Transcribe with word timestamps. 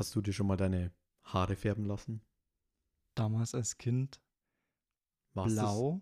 Hast 0.00 0.16
du 0.16 0.22
dir 0.22 0.32
schon 0.32 0.46
mal 0.46 0.56
deine 0.56 0.92
Haare 1.24 1.56
färben 1.56 1.84
lassen? 1.84 2.22
Damals 3.14 3.54
als 3.54 3.76
Kind 3.76 4.18
Warst 5.34 5.54
blau. 5.56 6.00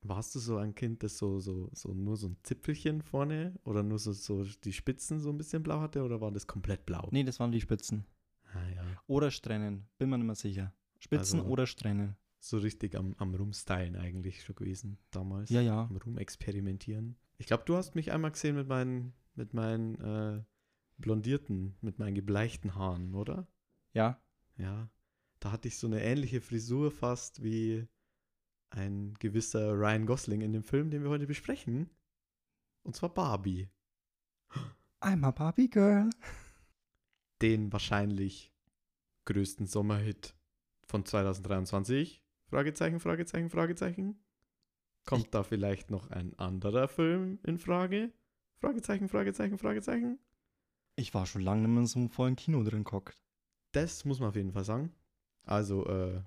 Du, 0.00 0.08
warst 0.08 0.34
du 0.34 0.40
so 0.40 0.56
ein 0.56 0.74
Kind, 0.74 1.04
das 1.04 1.16
so, 1.16 1.38
so, 1.38 1.70
so 1.72 1.94
nur 1.94 2.16
so 2.16 2.26
ein 2.26 2.36
Zipfelchen 2.42 3.00
vorne 3.00 3.54
oder 3.62 3.84
nur 3.84 4.00
so, 4.00 4.12
so 4.12 4.42
die 4.64 4.72
Spitzen 4.72 5.20
so 5.20 5.30
ein 5.30 5.38
bisschen 5.38 5.62
blau 5.62 5.80
hatte 5.80 6.02
oder 6.02 6.20
war 6.20 6.32
das 6.32 6.48
komplett 6.48 6.84
blau? 6.84 7.08
Nee, 7.12 7.22
das 7.22 7.38
waren 7.38 7.52
die 7.52 7.60
Spitzen. 7.60 8.04
Ah, 8.52 8.68
ja. 8.74 8.84
Oder 9.06 9.30
Strähnen, 9.30 9.86
bin 9.98 10.10
mir 10.10 10.18
nicht 10.18 10.26
mehr 10.26 10.34
sicher. 10.34 10.74
Spitzen 10.98 11.38
Also- 11.38 11.50
oder 11.52 11.68
Strähnen. 11.68 12.16
So 12.40 12.58
richtig 12.58 12.96
am, 12.96 13.14
am 13.18 13.32
Rumstylen 13.32 13.94
eigentlich 13.94 14.42
schon 14.42 14.56
gewesen 14.56 14.98
damals. 15.12 15.50
Ja, 15.50 15.60
ja. 15.60 15.84
Am 15.84 15.96
Rumexperimentieren. 15.98 17.14
Ich 17.38 17.46
glaube, 17.46 17.62
du 17.64 17.76
hast 17.76 17.94
mich 17.94 18.10
einmal 18.10 18.32
gesehen 18.32 18.56
mit 18.56 18.66
meinen, 18.66 19.12
mit 19.36 19.54
meinen 19.54 19.94
äh, 20.00 20.42
blondierten, 21.02 21.76
mit 21.82 21.98
meinen 21.98 22.14
gebleichten 22.14 22.74
Haaren, 22.74 23.14
oder? 23.14 23.46
Ja, 23.92 24.18
Ja. 24.56 24.88
Da 25.40 25.50
hatte 25.50 25.66
ich 25.66 25.76
so 25.76 25.88
eine 25.88 26.00
ähnliche 26.02 26.40
Frisur 26.40 26.92
fast 26.92 27.42
wie 27.42 27.88
ein 28.70 29.12
gewisser 29.18 29.72
Ryan 29.72 30.06
Gosling 30.06 30.40
in 30.40 30.52
dem 30.52 30.62
Film, 30.62 30.88
den 30.90 31.02
wir 31.02 31.10
heute 31.10 31.26
besprechen. 31.26 31.90
Und 32.84 32.94
zwar 32.94 33.12
Barbie. 33.12 33.68
I'm 35.00 35.24
a 35.26 35.32
Barbie 35.32 35.68
Girl. 35.68 36.08
Den 37.42 37.72
wahrscheinlich 37.72 38.52
größten 39.24 39.66
Sommerhit 39.66 40.36
von 40.86 41.04
2023. 41.04 42.22
Fragezeichen, 42.46 43.00
Fragezeichen, 43.00 43.50
Fragezeichen. 43.50 44.22
Kommt 45.04 45.24
Ich- 45.24 45.30
da 45.30 45.42
vielleicht 45.42 45.90
noch 45.90 46.08
ein 46.10 46.38
anderer 46.38 46.86
Film 46.86 47.40
in 47.42 47.58
Frage? 47.58 48.12
Fragezeichen, 48.60 49.08
Fragezeichen, 49.08 49.58
Fragezeichen. 49.58 50.20
Ich 51.02 51.14
war 51.14 51.26
schon 51.26 51.42
lange 51.42 51.62
nicht 51.62 51.70
mehr 51.70 51.80
in 51.80 51.86
so 51.88 51.98
einem 51.98 52.10
vollen 52.10 52.36
Kino 52.36 52.62
drin 52.62 52.84
gehockt. 52.84 53.18
Das 53.72 54.04
muss 54.04 54.20
man 54.20 54.28
auf 54.28 54.36
jeden 54.36 54.52
Fall 54.52 54.62
sagen. 54.62 54.94
Also, 55.42 55.84
äh, 55.88 56.22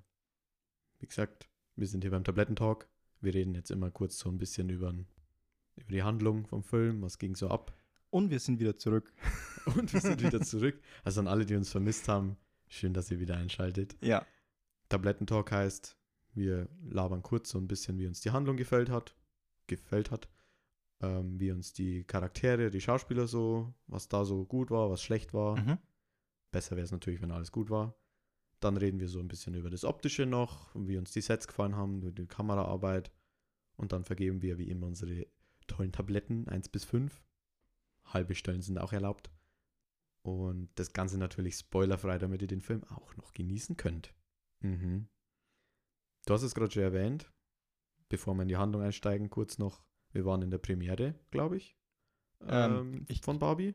wie 0.98 1.06
gesagt, 1.06 1.48
wir 1.76 1.86
sind 1.86 2.04
hier 2.04 2.10
beim 2.10 2.24
Tablettentalk. 2.24 2.86
Wir 3.22 3.32
reden 3.32 3.54
jetzt 3.54 3.70
immer 3.70 3.90
kurz 3.90 4.18
so 4.18 4.28
ein 4.28 4.36
bisschen 4.36 4.68
über, 4.68 4.92
über 5.76 5.90
die 5.90 6.02
Handlung 6.02 6.46
vom 6.46 6.62
Film, 6.62 7.00
was 7.00 7.16
ging 7.16 7.34
so 7.36 7.48
ab. 7.48 7.74
Und 8.10 8.28
wir 8.28 8.38
sind 8.38 8.60
wieder 8.60 8.76
zurück. 8.76 9.14
Und 9.78 9.94
wir 9.94 10.00
sind 10.02 10.22
wieder 10.22 10.42
zurück. 10.42 10.78
Also 11.04 11.20
an 11.20 11.26
alle, 11.26 11.46
die 11.46 11.56
uns 11.56 11.70
vermisst 11.70 12.06
haben, 12.08 12.36
schön, 12.68 12.92
dass 12.92 13.10
ihr 13.10 13.18
wieder 13.18 13.38
einschaltet. 13.38 13.96
Ja. 14.02 14.26
Tablettentalk 14.90 15.52
heißt, 15.52 15.96
wir 16.34 16.68
labern 16.82 17.22
kurz 17.22 17.48
so 17.48 17.56
ein 17.56 17.66
bisschen, 17.66 17.98
wie 17.98 18.06
uns 18.06 18.20
die 18.20 18.30
Handlung 18.30 18.58
gefällt 18.58 18.90
hat. 18.90 19.16
Gefällt 19.68 20.10
hat. 20.10 20.28
Ähm, 21.02 21.38
wie 21.38 21.50
uns 21.50 21.72
die 21.74 22.04
Charaktere, 22.04 22.70
die 22.70 22.80
Schauspieler 22.80 23.26
so, 23.26 23.74
was 23.86 24.08
da 24.08 24.24
so 24.24 24.46
gut 24.46 24.70
war, 24.70 24.90
was 24.90 25.02
schlecht 25.02 25.34
war. 25.34 25.58
Mhm. 25.58 25.78
Besser 26.50 26.76
wäre 26.76 26.84
es 26.84 26.92
natürlich, 26.92 27.20
wenn 27.20 27.32
alles 27.32 27.52
gut 27.52 27.68
war. 27.68 27.94
Dann 28.60 28.78
reden 28.78 28.98
wir 28.98 29.08
so 29.08 29.20
ein 29.20 29.28
bisschen 29.28 29.54
über 29.54 29.68
das 29.68 29.84
Optische 29.84 30.24
noch, 30.24 30.74
wie 30.74 30.96
uns 30.96 31.12
die 31.12 31.20
Sets 31.20 31.46
gefallen 31.46 31.76
haben, 31.76 32.14
die 32.14 32.26
Kameraarbeit. 32.26 33.12
Und 33.76 33.92
dann 33.92 34.04
vergeben 34.04 34.40
wir 34.40 34.56
wie 34.56 34.70
immer 34.70 34.86
unsere 34.86 35.26
tollen 35.66 35.92
Tabletten 35.92 36.48
1 36.48 36.70
bis 36.70 36.84
5. 36.84 37.22
Halbe 38.04 38.34
Stellen 38.34 38.62
sind 38.62 38.78
auch 38.78 38.92
erlaubt. 38.92 39.30
Und 40.22 40.70
das 40.76 40.92
Ganze 40.92 41.18
natürlich 41.18 41.56
spoilerfrei, 41.56 42.18
damit 42.18 42.42
ihr 42.42 42.48
den 42.48 42.62
Film 42.62 42.84
auch 42.84 43.14
noch 43.16 43.32
genießen 43.32 43.76
könnt. 43.76 44.14
Mhm. 44.60 45.08
Du 46.24 46.34
hast 46.34 46.42
es 46.42 46.54
gerade 46.54 46.72
schon 46.72 46.82
erwähnt, 46.82 47.30
bevor 48.08 48.34
wir 48.34 48.42
in 48.42 48.48
die 48.48 48.56
Handlung 48.56 48.82
einsteigen, 48.82 49.30
kurz 49.30 49.58
noch, 49.58 49.84
wir 50.16 50.24
waren 50.24 50.42
in 50.42 50.50
der 50.50 50.58
Premiere, 50.58 51.14
glaube 51.30 51.56
ich, 51.58 51.76
Ähm, 52.40 52.48
ähm, 52.94 53.04
ich- 53.08 53.20
von 53.20 53.38
Barbie. 53.38 53.74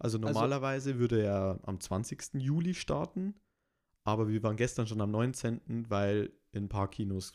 Also 0.00 0.18
normalerweise 0.18 0.98
würde 0.98 1.22
er 1.22 1.58
am 1.62 1.80
20. 1.80 2.34
Juli 2.40 2.74
starten, 2.74 3.34
aber 4.04 4.28
wir 4.28 4.42
waren 4.42 4.56
gestern 4.56 4.86
schon 4.86 5.00
am 5.00 5.10
19., 5.10 5.86
weil 5.90 6.30
in 6.52 6.64
ein 6.64 6.68
paar 6.68 6.88
Kinos 6.88 7.32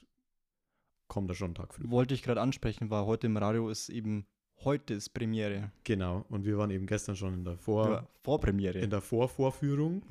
kommt 1.08 1.30
er 1.32 1.36
schon 1.36 1.48
einen 1.48 1.56
Tag 1.56 1.74
früher. 1.74 1.90
Wollte 1.90 2.14
ich 2.14 2.22
gerade 2.24 2.42
ansprechen, 2.42 2.90
weil 2.90 3.06
heute 3.06 3.28
im 3.28 3.38
Radio 3.38 3.70
ist 3.70 3.90
eben, 3.90 4.26
heute 4.64 4.94
ist 4.94 5.10
Premiere. 5.10 5.72
Genau, 5.84 6.26
und 6.30 6.46
wir 6.46 6.58
waren 6.58 6.70
eben 6.72 6.86
gestern 6.86 7.16
schon 7.16 7.34
in 7.34 7.44
der 7.44 7.58
Vor... 7.58 7.90
Ja, 7.90 8.08
Vorpremiere. 8.24 8.80
in 8.80 8.90
der 8.90 9.02
Vorvorführung. 9.02 10.04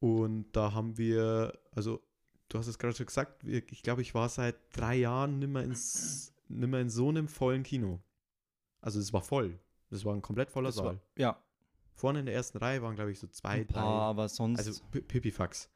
Und 0.00 0.50
da 0.52 0.72
haben 0.72 0.98
wir, 0.98 1.58
also 1.72 2.02
du 2.48 2.58
hast 2.58 2.66
es 2.66 2.78
gerade 2.78 2.94
schon 2.94 3.06
gesagt, 3.06 3.44
ich 3.44 3.82
glaube, 3.82 4.02
ich 4.02 4.14
war 4.14 4.28
seit 4.28 4.56
drei 4.76 4.96
Jahren 4.96 5.38
nimmer, 5.38 5.62
ins, 5.62 6.33
nimmer 6.48 6.80
in 6.80 6.90
so 6.90 7.08
einem 7.08 7.28
vollen 7.28 7.62
Kino. 7.62 8.02
Also 8.80 9.00
es 9.00 9.12
war 9.12 9.22
voll. 9.22 9.58
Das 9.90 10.04
war 10.04 10.14
ein 10.14 10.22
komplett 10.22 10.50
voller 10.50 10.68
Das 10.68 10.76
Saal. 10.76 10.86
war, 10.86 11.00
ja, 11.16 11.40
Vorne 11.96 12.20
in 12.20 12.26
der 12.26 12.34
ersten 12.34 12.58
Reihe 12.58 12.82
waren, 12.82 12.96
glaube 12.96 13.12
ich, 13.12 13.20
so 13.20 13.28
zwei, 13.28 13.60
ein 13.60 13.66
paar, 13.68 14.02
aber 14.02 14.28
sonst. 14.28 14.58
drei. 14.58 14.66
Also 14.66 14.82
Pipifax. 14.90 15.70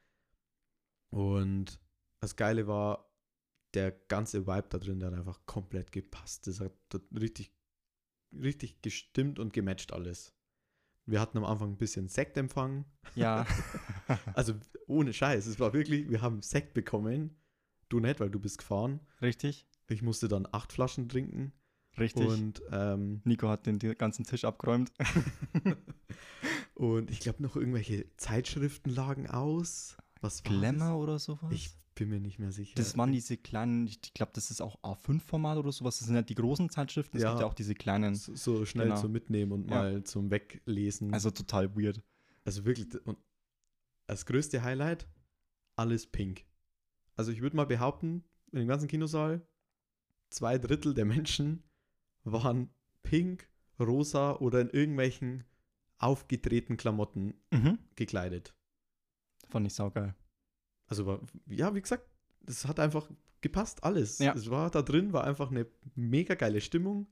Und 1.10 1.78
das 2.20 2.36
Geile 2.36 2.66
war, 2.66 3.08
der 3.74 3.92
ganze 3.92 4.46
Vibe 4.46 4.66
da 4.68 4.78
drin, 4.78 4.98
der 5.00 5.10
hat 5.10 5.18
einfach 5.18 5.44
komplett 5.46 5.92
gepasst. 5.92 6.46
Das 6.46 6.60
hat 6.60 6.72
dort 6.88 7.04
richtig, 7.18 7.52
richtig 8.32 8.82
gestimmt 8.82 9.38
und 9.38 9.52
gematcht 9.52 9.92
alles. 9.92 10.34
Wir 11.06 11.20
hatten 11.20 11.38
am 11.38 11.44
Anfang 11.44 11.70
ein 11.72 11.76
bisschen 11.78 12.08
Sektempfang. 12.08 12.84
ja, 13.14 13.46
Also 14.34 14.54
ohne 14.86 15.12
Scheiß, 15.12 15.46
es 15.46 15.60
war 15.60 15.72
wirklich, 15.72 16.10
wir 16.10 16.20
haben 16.20 16.42
Sekt 16.42 16.74
bekommen. 16.74 17.36
Du 17.88 18.00
nicht, 18.00 18.20
weil 18.20 18.30
du 18.30 18.38
bist 18.40 18.58
gefahren. 18.58 19.00
richtig, 19.22 19.66
Ich 19.88 20.02
musste 20.02 20.28
dann 20.28 20.46
acht 20.52 20.72
Flaschen 20.72 21.08
trinken. 21.08 21.52
richtig. 21.98 22.28
Und, 22.28 22.62
ähm, 22.70 23.20
Nico 23.24 23.48
hat 23.48 23.66
den, 23.66 23.78
ganzen 23.98 24.24
Tisch 24.24 24.44
abgeräumt. 24.44 24.92
und 26.74 27.10
ich 27.10 27.20
glaube, 27.20 27.42
noch 27.42 27.56
irgendwelche 27.56 28.06
Zeitschriften 28.16 28.90
lagen 28.90 29.28
aus. 29.28 29.96
Was 30.20 30.44
war 30.44 30.52
Glamour 30.52 30.98
oder 31.02 31.18
sowas? 31.18 31.48
Das? 31.50 31.52
Ich 31.52 31.70
bin 31.94 32.10
mir 32.10 32.20
nicht 32.20 32.38
mehr 32.38 32.52
sicher. 32.52 32.74
das 32.76 32.96
waren 32.96 33.10
diese 33.10 33.36
kleinen, 33.36 33.88
ich 33.88 34.00
glaube, 34.14 34.30
das 34.34 34.52
ist 34.52 34.60
auch 34.60 34.80
A5-Format 34.84 35.58
oder 35.58 35.72
sowas. 35.72 35.98
Das 35.98 36.06
sind 36.06 36.14
ja 36.14 36.22
die 36.22 36.36
großen 36.36 36.70
Zeitschriften. 36.70 37.16
Es 37.16 37.22
Ja. 37.24 37.30
gibt 37.30 37.40
ja 37.40 37.46
auch 37.46 37.54
diese 37.54 37.74
kleinen. 37.74 38.14
so, 38.14 38.34
so 38.36 38.64
schnell 38.64 38.86
Genau. 38.88 39.00
zum 39.00 39.10
Mitnehmen 39.12 39.50
und 39.52 39.68
Ja. 39.68 39.76
mal 39.76 40.04
zum 40.04 40.30
Weglesen. 40.30 41.12
Also 41.12 41.30
total 41.32 41.74
weird. 41.76 42.00
Also 42.44 42.64
wirklich, 42.64 42.86
und 43.04 43.18
das 44.06 44.26
größte 44.26 44.62
Highlight, 44.62 45.08
alles 45.74 46.06
pink. 46.06 46.44
Also 47.16 47.32
ich 47.32 47.40
würde 47.40 47.56
mal 47.56 47.66
behaupten, 47.66 48.22
in 48.52 48.60
dem 48.60 48.68
ganzen 48.68 48.86
Kinosaal, 48.86 49.44
zwei 50.30 50.58
Drittel 50.58 50.94
der 50.94 51.04
Menschen 51.04 51.62
waren 52.24 52.70
pink, 53.02 53.48
rosa 53.80 54.32
oder 54.36 54.60
in 54.60 54.70
irgendwelchen 54.70 55.44
aufgedrehten 55.98 56.76
Klamotten 56.76 57.34
Mhm. 57.50 57.78
gekleidet. 57.96 58.54
Fand 59.48 59.66
ich 59.66 59.74
saugeil. 59.74 60.14
Also 60.86 61.06
war, 61.06 61.20
ja, 61.46 61.74
wie 61.74 61.80
gesagt, 61.80 62.06
das 62.42 62.66
hat 62.66 62.78
einfach 62.80 63.10
gepasst, 63.40 63.84
alles. 63.84 64.18
Ja. 64.18 64.34
Es 64.34 64.50
war 64.50 64.70
da 64.70 64.82
drin, 64.82 65.12
war 65.12 65.24
einfach 65.24 65.50
eine 65.50 65.66
mega 65.94 66.34
geile 66.34 66.60
Stimmung. 66.60 67.06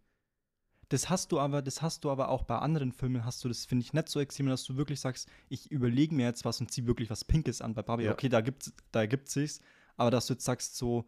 Das 0.88 1.10
hast 1.10 1.32
du 1.32 1.40
aber, 1.40 1.62
das 1.62 1.82
hast 1.82 2.04
du 2.04 2.10
aber 2.10 2.28
auch 2.28 2.44
bei 2.44 2.58
anderen 2.58 2.92
Filmen, 2.92 3.24
hast 3.24 3.42
du 3.42 3.48
das, 3.48 3.64
finde 3.66 3.84
ich, 3.84 3.92
nicht 3.92 4.08
so 4.08 4.20
extrem, 4.20 4.46
dass 4.46 4.62
du 4.64 4.76
wirklich 4.76 5.00
sagst, 5.00 5.28
ich 5.48 5.70
überlege 5.72 6.14
mir 6.14 6.26
jetzt 6.26 6.44
was 6.44 6.60
und 6.60 6.70
zieh 6.70 6.86
wirklich 6.86 7.10
was 7.10 7.24
Pinkes 7.24 7.60
an. 7.60 7.74
Bei 7.74 7.82
Barbie, 7.82 8.04
Ja. 8.04 8.12
okay, 8.12 8.28
da 8.28 8.40
gibt's, 8.40 8.72
da 8.92 9.00
ergibt 9.00 9.28
sich's, 9.28 9.60
aber 9.96 10.12
dass 10.12 10.26
du 10.28 10.34
jetzt 10.34 10.44
sagst, 10.44 10.76
so, 10.76 11.04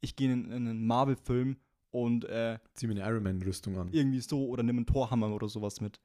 ich 0.00 0.16
gehe 0.16 0.32
in, 0.32 0.46
in 0.46 0.68
einen 0.68 0.86
Marvel-Film 0.86 1.56
und 1.90 2.24
äh, 2.26 2.58
Zieh 2.74 2.86
mir 2.86 2.92
eine 3.02 3.10
Iron 3.12 3.22
Man-Rüstung 3.22 3.78
an. 3.78 3.88
irgendwie 3.92 4.20
so 4.20 4.46
oder 4.48 4.62
nimm 4.62 4.76
einen 4.76 4.86
Torhammer 4.86 5.32
oder 5.34 5.48
sowas 5.48 5.80
mit. 5.80 6.00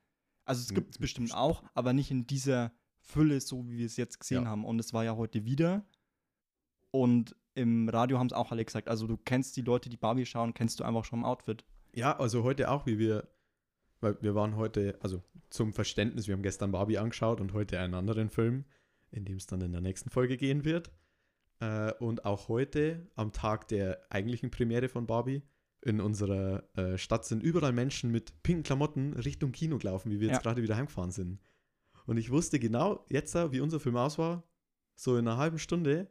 Also 0.45 0.61
es 0.61 0.69
Hm, 0.69 0.75
gibt's 0.75 0.97
bestimmt 0.97 1.33
auch, 1.33 1.63
aber 1.73 1.93
nicht 1.93 2.09
in 2.11 2.25
dieser 2.27 2.71
Fülle, 2.99 3.39
so 3.41 3.67
wie 3.67 3.77
wir 3.77 3.85
es 3.85 3.97
jetzt 3.97 4.19
gesehen 4.19 4.43
Ja. 4.43 4.49
haben. 4.49 4.65
Und 4.65 4.79
es 4.79 4.93
war 4.93 5.03
ja 5.03 5.15
heute 5.15 5.43
wieder. 5.45 5.85
Und 6.91 7.35
im 7.55 7.89
Radio 7.89 8.17
haben 8.19 8.27
es 8.27 8.33
auch 8.33 8.51
alle 8.51 8.63
gesagt. 8.65 8.87
Also 8.87 9.07
du 9.07 9.17
kennst 9.17 9.55
die 9.57 9.61
Leute, 9.61 9.89
die 9.89 9.97
Barbie 9.97 10.25
schauen, 10.25 10.53
kennst 10.53 10.79
du 10.79 10.83
einfach 10.83 11.05
schon 11.05 11.19
im 11.19 11.25
Outfit. 11.25 11.65
Ja, 11.93 12.17
also 12.17 12.43
heute 12.43 12.71
auch, 12.71 12.85
wie 12.85 12.97
wir, 12.97 13.27
weil 13.99 14.17
wir 14.21 14.35
waren 14.35 14.55
heute, 14.55 14.97
also 15.01 15.21
zum 15.49 15.73
Verständnis, 15.73 16.27
wir 16.27 16.33
haben 16.35 16.41
gestern 16.43 16.71
Barbie 16.71 16.97
angeschaut 16.97 17.41
und 17.41 17.53
heute 17.53 17.79
einen 17.79 17.93
anderen 17.93 18.29
Film, 18.29 18.65
in 19.11 19.25
dem 19.25 19.37
es 19.37 19.45
dann 19.45 19.61
in 19.61 19.71
der 19.71 19.81
nächsten 19.81 20.09
Folge 20.09 20.37
gehen 20.37 20.65
wird. 20.65 20.91
Äh, 21.63 21.93
und 21.99 22.25
auch 22.25 22.47
heute, 22.49 23.07
am 23.15 23.31
Tag 23.31 23.67
der 23.69 24.05
eigentlichen 24.09 24.51
Premiere 24.51 24.89
von 24.89 25.07
Barbie, 25.07 25.43
in 25.81 25.99
unserer 26.01 26.63
äh, 26.77 26.97
Stadt 26.97 27.25
sind 27.25 27.43
überall 27.43 27.73
Menschen 27.73 28.11
mit 28.11 28.41
pinken 28.43 28.63
Klamotten 28.63 29.13
Richtung 29.13 29.51
Kino 29.51 29.77
gelaufen, 29.77 30.11
wie 30.11 30.19
wir 30.19 30.27
jetzt 30.27 30.37
Ja. 30.37 30.41
gerade 30.41 30.61
wieder 30.63 30.75
heimgefahren 30.77 31.11
sind. 31.11 31.39
Und 32.05 32.17
ich 32.17 32.31
wusste 32.31 32.59
genau 32.59 33.05
jetzt, 33.09 33.33
wie 33.35 33.59
unser 33.61 33.79
Film 33.79 33.95
aus 33.97 34.17
war, 34.17 34.43
so 34.95 35.17
in 35.17 35.27
einer 35.27 35.37
halben 35.37 35.59
Stunde 35.59 36.07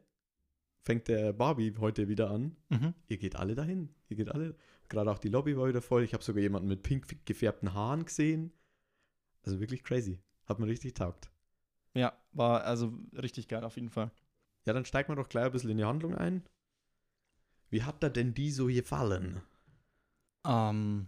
fängt 0.81 1.07
der 1.07 1.33
Barbie 1.33 1.73
heute 1.79 2.07
wieder 2.07 2.29
an 2.29 2.55
Mhm. 2.69 2.93
ihr 3.07 3.17
geht 3.17 3.35
alle 3.35 3.55
dahin. 3.55 3.89
Ihr 4.09 4.17
geht 4.17 4.29
alle. 4.29 4.55
Gerade 4.89 5.09
auch 5.11 5.19
die 5.19 5.29
Lobby 5.29 5.55
war 5.57 5.67
wieder 5.67 5.81
voll. 5.81 6.03
Ich 6.03 6.13
habe 6.13 6.23
sogar 6.23 6.41
jemanden 6.41 6.67
mit 6.67 6.83
pink 6.83 7.25
gefärbten 7.25 7.73
Haaren 7.73 8.05
gesehen. 8.05 8.51
Also 9.43 9.59
wirklich 9.59 9.83
crazy. 9.83 10.19
Hat 10.45 10.59
mir 10.59 10.67
richtig 10.67 10.93
taugt. 10.95 11.31
Ja, 11.95 12.13
war 12.31 12.63
also 12.65 12.93
richtig 13.13 13.47
geil 13.47 13.63
auf 13.63 13.75
jeden 13.75 13.89
Fall. 13.89 14.11
Ja, 14.65 14.73
dann 14.73 14.85
steigen 14.85 15.09
wir 15.09 15.15
doch 15.15 15.29
gleich 15.29 15.45
ein 15.45 15.51
bisschen 15.51 15.71
in 15.71 15.77
die 15.77 15.85
Handlung 15.85 16.15
ein. 16.15 16.43
Wie 17.69 17.83
hat 17.83 18.03
er 18.03 18.09
denn 18.09 18.33
die 18.33 18.51
so 18.51 18.67
gefallen? 18.67 19.41
Ähm, 20.45 21.07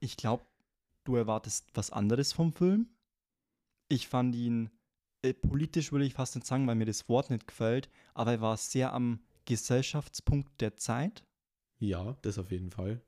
ich 0.00 0.16
glaube, 0.16 0.46
du 1.04 1.16
erwartest 1.16 1.68
was 1.74 1.90
anderes 1.90 2.32
vom 2.32 2.52
Film. 2.52 2.88
Ich 3.88 4.08
fand 4.08 4.34
ihn 4.34 4.70
äh, 5.24 5.32
politisch 5.32 5.90
will 5.90 6.02
ich 6.02 6.14
fast 6.14 6.34
nicht 6.34 6.46
sagen, 6.46 6.66
weil 6.66 6.74
mir 6.74 6.84
das 6.84 7.08
Wort 7.08 7.30
nicht 7.30 7.46
gefällt, 7.46 7.88
aber 8.12 8.32
er 8.32 8.40
war 8.42 8.56
sehr 8.56 8.92
am 8.92 9.20
Gesellschaftspunkt 9.46 10.60
der 10.60 10.76
Zeit. 10.76 11.24
Ja, 11.78 12.16
das 12.22 12.38
auf 12.38 12.50
jeden 12.50 12.70
Fall. 12.70 13.02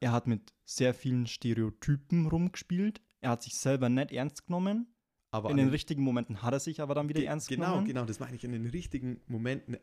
Er 0.00 0.12
hat 0.12 0.26
mit 0.26 0.52
sehr 0.64 0.94
vielen 0.94 1.26
Stereotypen 1.26 2.28
rumgespielt. 2.28 3.00
Er 3.20 3.30
hat 3.30 3.42
sich 3.42 3.56
selber 3.56 3.88
nicht 3.88 4.12
ernst 4.12 4.46
genommen. 4.46 4.94
Aber 5.36 5.50
in 5.50 5.56
den 5.56 5.66
den- 5.66 5.72
richtigen 5.72 6.02
Momenten 6.02 6.42
hat 6.42 6.52
er 6.52 6.60
sich 6.60 6.80
aber 6.80 6.94
dann 6.94 7.08
wieder 7.08 7.20
Ge- 7.20 7.28
ernst 7.28 7.48
genau, 7.48 7.66
genommen. 7.70 7.86
genau, 7.86 8.04
das 8.04 8.20
meine 8.20 8.36
ich 8.36 8.44
in 8.44 8.52
den 8.52 8.66
richtigen 8.66 9.20
Momenten 9.26 9.76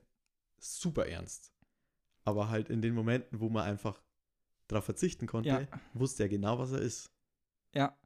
super 0.59 1.07
ernst. 1.07 1.51
Aber 2.25 2.49
halt 2.49 2.69
in 2.69 2.81
den 2.81 2.93
Momenten, 2.93 3.39
wo 3.39 3.49
man 3.49 3.63
einfach 3.65 4.01
darauf 4.67 4.85
verzichten 4.85 5.27
konnte, 5.27 5.49
Ja. 5.49 5.67
wusste 5.93 6.23
er 6.23 6.29
genau, 6.29 6.57
was 6.59 6.71
er 6.71 6.79
ist. 6.79 7.11
Ja. 7.73 7.97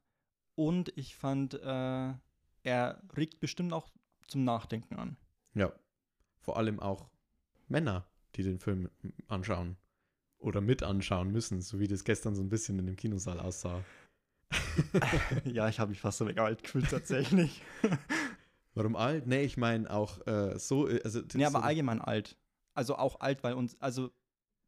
Und 0.56 0.92
ich 0.96 1.14
fand, 1.16 1.54
äh, 1.54 2.12
er 2.64 3.02
regt 3.16 3.40
bestimmt 3.40 3.72
auch 3.72 3.88
zum 4.26 4.44
Nachdenken 4.44 4.96
an. 4.96 5.16
Ja. 5.54 5.72
Vor 6.40 6.56
allem 6.56 6.80
auch 6.80 7.08
Männer, 7.68 8.06
die 8.34 8.42
den 8.42 8.58
Film 8.58 8.90
anschauen. 9.28 9.76
Oder 10.38 10.60
mit 10.60 10.82
anschauen 10.82 11.30
müssen, 11.32 11.60
so 11.62 11.80
wie 11.80 11.88
das 11.88 12.04
gestern 12.04 12.34
so 12.36 12.42
ein 12.42 12.48
bisschen 12.48 12.78
in 12.78 12.86
dem 12.86 12.96
Kinosaal 12.96 13.40
aussah. 13.40 13.84
ja, 15.44 15.68
ich 15.68 15.78
habe 15.80 15.90
mich 15.90 16.00
fast 16.00 16.18
so 16.18 16.26
weg 16.26 16.38
alt 16.38 16.62
gefühlt 16.62 16.88
tatsächlich. 16.90 17.62
Warum 18.74 18.96
alt? 18.96 19.26
Nee, 19.26 19.42
ich 19.42 19.56
meine 19.56 19.90
auch 19.90 20.24
äh, 20.26 20.58
so. 20.58 20.88
äh, 20.88 21.00
Also, 21.02 21.20
nee, 21.34 21.44
aber 21.44 21.60
so, 21.60 21.64
allgemein 21.64 22.00
alt. 22.00 22.36
Also 22.74 22.96
auch 22.96 23.20
alt, 23.20 23.42
weil 23.42 23.54
uns, 23.54 23.80
also 23.80 24.10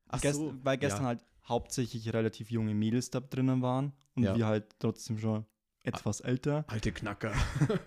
Ach 0.09 0.21
gest 0.21 0.37
so, 0.39 0.53
weil 0.65 0.79
gestern 0.79 1.03
ja. 1.03 1.09
halt 1.09 1.25
hauptsächlich 1.45 2.13
relativ 2.13 2.51
junge 2.51 2.75
Mädels 2.75 3.11
da 3.11 3.21
drinnen 3.21 3.63
waren 3.63 3.93
und 4.17 4.25
Ja. 4.25 4.37
wir 4.37 4.47
halt 4.47 4.75
trotzdem 4.81 5.19
schon 5.19 5.45
etwas 5.85 6.21
älter. 6.21 6.65
Alte 6.69 6.93
Knacker. 6.93 7.33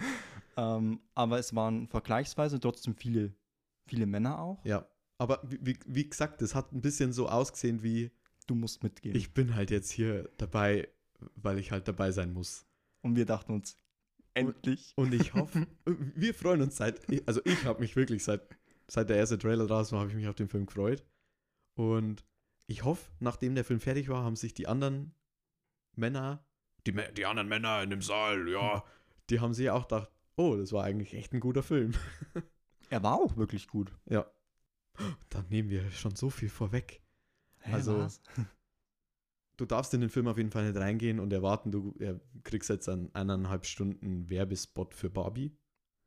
Ähm, 0.56 1.00
aber 1.16 1.40
es 1.40 1.56
waren 1.56 1.88
vergleichsweise 1.88 2.60
trotzdem 2.60 2.96
viele, 2.96 3.34
viele 3.88 4.06
Männer 4.06 4.40
auch. 4.40 4.64
ja. 4.66 4.88
Aber 5.20 5.40
wie, 5.44 5.78
wie, 5.86 6.10
gesagt, 6.10 6.42
das 6.42 6.54
hat 6.54 6.74
ein 6.74 6.82
bisschen 6.82 7.14
so 7.14 7.30
ausgesehen 7.30 7.82
wie, 7.82 8.12
Du 8.46 8.56
musst 8.56 8.84
mitgehen. 8.84 9.16
ich 9.16 9.34
bin 9.34 9.56
halt 9.56 9.72
jetzt 9.72 9.90
hier 9.90 10.30
dabei, 10.38 10.90
weil 11.36 11.60
ich 11.60 11.72
halt 11.72 11.88
dabei 11.88 12.12
sein 12.12 12.34
muss. 12.34 12.66
und 13.02 13.16
wir 13.16 13.26
dachten 13.26 13.52
uns, 13.54 13.78
endlich. 14.34 14.94
Und 14.96 15.14
ich 15.14 15.34
hoffe, 15.34 15.68
wir 15.86 16.34
freuen 16.34 16.62
uns 16.62 16.78
seit, 16.78 17.02
also 17.28 17.42
ich 17.46 17.66
habe 17.66 17.80
mich 17.82 17.96
wirklich 17.96 18.24
seit, 18.24 18.42
seit 18.88 19.10
der 19.10 19.18
erste 19.18 19.38
Trailer 19.38 19.68
draußen 19.68 19.94
war, 19.96 20.02
habe 20.02 20.10
ich 20.12 20.16
mich 20.18 20.28
auf 20.28 20.36
den 20.36 20.48
Film 20.50 20.66
gefreut. 20.66 21.04
Und 21.76 22.24
ich 22.68 22.84
hoffe, 22.84 23.12
nachdem 23.20 23.56
der 23.56 23.66
Film 23.66 23.80
fertig 23.80 24.10
war, 24.10 24.24
haben 24.24 24.36
sich 24.36 24.54
die 24.54 24.68
anderen 24.68 25.14
Männer, 25.96 26.46
die, 26.88 26.94
die 27.16 27.26
anderen 27.26 27.48
Männer 27.48 27.84
in 27.84 27.90
dem 27.90 28.02
Saal, 28.02 28.48
ja, 28.50 28.84
die 29.30 29.40
haben 29.40 29.54
sich 29.54 29.70
auch 29.70 29.88
gedacht, 29.88 30.10
oh, 30.36 30.56
das 30.56 30.72
war 30.72 30.84
eigentlich 30.84 31.14
echt 31.14 31.34
ein 31.34 31.40
guter 31.40 31.64
Film. 31.64 31.94
Er 32.90 33.02
war 33.02 33.14
auch 33.16 33.38
wirklich 33.38 33.68
gut. 33.68 33.92
Ja. 34.08 34.30
Dann 35.30 35.48
nehmen 35.50 35.70
wir 35.70 35.90
schon 35.90 36.16
so 36.16 36.30
viel 36.30 36.50
vorweg. 36.50 37.02
Hä, 37.62 37.74
Also- 37.74 37.98
was? 37.98 38.22
Du 39.58 39.66
darfst 39.66 39.94
in 39.94 40.02
den 40.02 40.10
Film 40.10 40.28
auf 40.28 40.38
jeden 40.38 40.52
Fall 40.52 40.68
nicht 40.68 40.80
reingehen 40.80 41.20
und 41.20 41.32
erwarten, 41.32 41.72
du 41.72 41.94
kriegst 42.44 42.70
jetzt 42.70 42.90
einen 42.90 43.14
eineinhalb 43.14 43.66
Stunden 43.66 44.30
Werbespot 44.30 44.94
für 44.96 45.10
Barbie. 45.10 45.56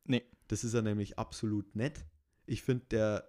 Nee. 0.04 0.22
Das 0.48 0.64
ist 0.64 0.75
er 0.75 0.82
nämlich 0.82 1.19
absolut 1.19 1.75
nett. 1.76 2.06
Ich 2.46 2.62
finde, 2.62 2.87
der, 2.90 3.28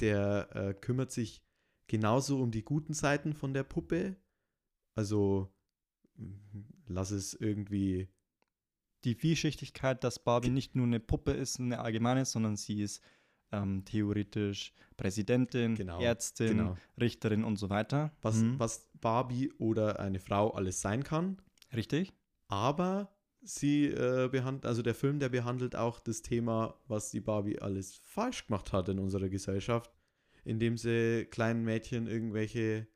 der 0.00 0.48
äh, 0.54 0.74
kümmert 0.74 1.10
sich 1.10 1.42
genauso 1.86 2.40
um 2.42 2.50
die 2.50 2.62
guten 2.64 2.92
Seiten 2.94 3.32
von 3.34 3.52
der 3.54 3.64
Puppe. 3.64 4.16
Also 4.94 5.52
mm, 6.16 6.34
lass 6.86 7.10
es 7.10 7.34
irgendwie. 7.34 8.08
die 9.04 9.14
Vielschichtigkeit, 9.14 10.02
dass 10.02 10.18
Barbie 10.24 10.50
nicht 10.50 10.74
nur 10.74 10.84
eine 10.86 10.98
Puppe 11.00 11.30
ist, 11.32 11.60
eine 11.60 11.78
allgemeine, 11.80 12.24
sondern 12.24 12.56
sie 12.56 12.82
ist 12.82 13.00
ähm, 13.52 13.84
theoretisch 13.84 14.74
Präsidentin, 14.96 15.76
Genau, 15.76 16.00
Ärztin, 16.00 16.58
genau. 16.58 16.76
Richterin 17.00 17.44
und 17.44 17.56
so 17.58 17.70
weiter. 17.70 18.10
Was, 18.22 18.36
Mhm. 18.38 18.58
was 18.58 18.87
Barbie 19.00 19.52
oder 19.58 20.00
eine 20.00 20.20
Frau 20.20 20.50
alles 20.50 20.80
sein 20.80 21.04
kann. 21.04 21.40
Richtig? 21.74 22.12
Aber 22.48 23.14
sie 23.42 23.86
äh, 23.86 24.28
behandelt, 24.30 24.66
also 24.66 24.82
der 24.82 24.94
Film, 24.94 25.20
der 25.20 25.28
behandelt 25.28 25.76
auch 25.76 26.00
das 26.00 26.22
Thema, 26.22 26.74
was 26.88 27.10
die 27.10 27.20
Barbie 27.20 27.58
alles 27.60 27.96
falsch 27.96 28.46
gemacht 28.46 28.72
hat 28.72 28.88
in 28.88 28.98
unserer 28.98 29.28
Gesellschaft, 29.28 29.92
indem 30.44 30.76
sie 30.76 31.26
kleinen 31.30 31.64
Mädchen 31.64 32.06
irgendwelche, 32.08 32.88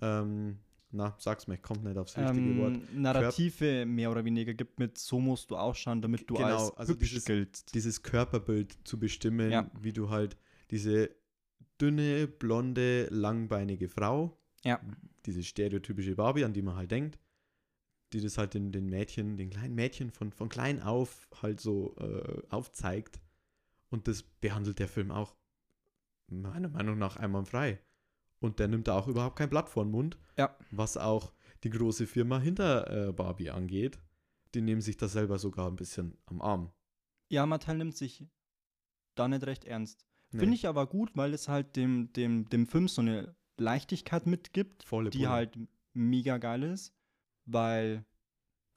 ähm, 0.00 0.58
na, 0.90 1.14
sag's 1.18 1.46
mir, 1.46 1.54
ich 1.54 1.62
kommt 1.62 1.84
nicht 1.84 1.96
aufs 1.98 2.16
richtige 2.16 2.56
Wort. 2.58 2.74
Ähm, 2.74 3.02
Narrative 3.02 3.86
mehr 3.86 4.10
oder 4.10 4.24
weniger 4.24 4.54
gibt 4.54 4.78
mit, 4.80 4.98
so 4.98 5.20
musst 5.20 5.50
du 5.50 5.56
ausschauen, 5.56 6.02
damit 6.02 6.28
du 6.28 6.34
Genau, 6.34 6.46
als 6.68 6.76
also 6.76 6.92
hübsch 6.94 7.10
dieses- 7.10 7.24
giltst. 7.26 7.74
Dieses 7.74 8.02
Körperbild 8.02 8.76
zu 8.84 8.98
bestimmen, 8.98 9.52
Ja. 9.52 9.70
wie 9.80 9.92
du 9.92 10.10
halt 10.10 10.36
diese 10.70 11.10
dünne, 11.80 12.26
blonde, 12.26 13.06
langbeinige 13.10 13.88
Frau, 13.88 14.36
Ja. 14.64 14.80
diese 15.26 15.42
stereotypische 15.42 16.14
Barbie, 16.16 16.44
an 16.44 16.52
die 16.52 16.62
man 16.62 16.76
halt 16.76 16.90
denkt, 16.90 17.18
die 18.12 18.20
das 18.20 18.38
halt 18.38 18.54
den, 18.54 18.72
den 18.72 18.86
Mädchen, 18.88 19.36
den 19.36 19.50
kleinen 19.50 19.74
Mädchen 19.74 20.10
von, 20.10 20.32
von 20.32 20.48
klein 20.48 20.82
auf 20.82 21.28
halt 21.40 21.60
so 21.60 21.96
äh, 21.96 22.42
aufzeigt. 22.50 23.20
Und 23.88 24.06
das 24.08 24.22
behandelt 24.22 24.78
der 24.78 24.88
Film 24.88 25.10
auch 25.10 25.34
meiner 26.28 26.68
Meinung 26.68 26.98
nach 26.98 27.16
einwandfrei. 27.16 27.80
Und 28.40 28.58
der 28.58 28.68
nimmt 28.68 28.88
da 28.88 28.98
auch 28.98 29.08
überhaupt 29.08 29.36
kein 29.36 29.50
Blatt 29.50 29.68
vor 29.68 29.84
den 29.84 29.90
Mund, 29.92 30.16
Ja. 30.38 30.56
was 30.70 30.96
auch 30.96 31.32
die 31.64 31.70
große 31.70 32.06
Firma 32.06 32.38
hinter 32.40 33.08
äh, 33.08 33.12
Barbie 33.12 33.50
angeht. 33.50 33.98
Die 34.54 34.60
nehmen 34.62 34.80
sich 34.80 34.96
das 34.96 35.12
selber 35.12 35.38
sogar 35.38 35.68
ein 35.68 35.76
bisschen 35.76 36.16
am 36.26 36.40
Arm. 36.40 36.72
Ja, 37.28 37.46
Mattel 37.46 37.76
nimmt 37.76 37.96
sich 37.96 38.26
da 39.14 39.28
nicht 39.28 39.44
recht 39.46 39.64
ernst. 39.64 40.06
Nee, 40.32 40.40
Finde 40.40 40.54
ich 40.54 40.66
aber 40.66 40.86
gut, 40.86 41.16
weil 41.16 41.34
es 41.34 41.48
halt 41.48 41.76
dem, 41.76 42.12
dem, 42.14 42.48
dem 42.48 42.66
Film 42.66 42.88
so 42.88 43.02
eine 43.02 43.36
Leichtigkeit 43.60 44.26
mitgibt, 44.26 44.82
volle 44.84 45.10
die 45.10 45.18
Pulle. 45.18 45.30
halt 45.30 45.58
mega 45.92 46.38
geil 46.38 46.62
ist, 46.62 46.92
weil 47.46 48.04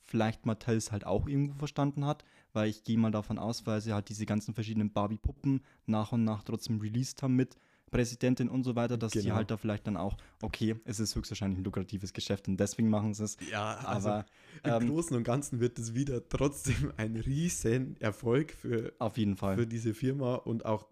vielleicht 0.05 0.45
Mattel 0.45 0.75
es 0.77 0.91
halt 0.91 1.05
auch 1.05 1.27
irgendwo 1.27 1.55
verstanden 1.57 2.05
hat, 2.05 2.23
weil 2.51 2.69
ich 2.69 2.83
gehe 2.83 2.97
mal 2.97 3.11
davon 3.11 3.39
aus, 3.39 3.65
weil 3.65 3.81
sie 3.81 3.93
halt 3.93 4.09
diese 4.09 4.25
ganzen 4.25 4.53
verschiedenen 4.53 4.91
Barbie-Puppen 4.91 5.61
nach 5.85 6.11
und 6.11 6.23
nach 6.23 6.43
trotzdem 6.43 6.79
released 6.81 7.23
haben 7.23 7.35
mit 7.35 7.55
Präsidentin 7.89 8.49
und 8.49 8.63
so 8.63 8.75
weiter, 8.75 8.97
dass 8.97 9.11
die 9.11 9.19
Genau. 9.21 9.35
halt 9.35 9.51
da 9.51 9.57
vielleicht 9.57 9.85
dann 9.87 9.97
auch, 9.97 10.17
okay, 10.41 10.75
es 10.83 10.99
ist 10.99 11.15
höchstwahrscheinlich 11.15 11.59
ein 11.59 11.63
lukratives 11.63 12.11
Geschäft 12.11 12.47
und 12.47 12.57
deswegen 12.59 12.89
machen 12.89 13.13
sie 13.13 13.23
es. 13.23 13.37
Ja, 13.49 13.75
also 13.77 14.09
Aber 14.09 14.25
im 14.63 14.71
ähm, 14.71 14.87
Großen 14.89 15.15
und 15.15 15.23
Ganzen 15.23 15.59
wird 15.59 15.77
es 15.79 15.93
wieder 15.93 16.27
trotzdem 16.27 16.91
ein 16.97 17.15
riesen 17.15 17.95
Erfolg 18.01 18.51
für, 18.51 18.93
auf 18.99 19.17
jeden 19.17 19.37
Fall. 19.37 19.57
für 19.57 19.67
diese 19.67 19.93
Firma 19.93 20.35
und 20.35 20.65
auch 20.65 20.87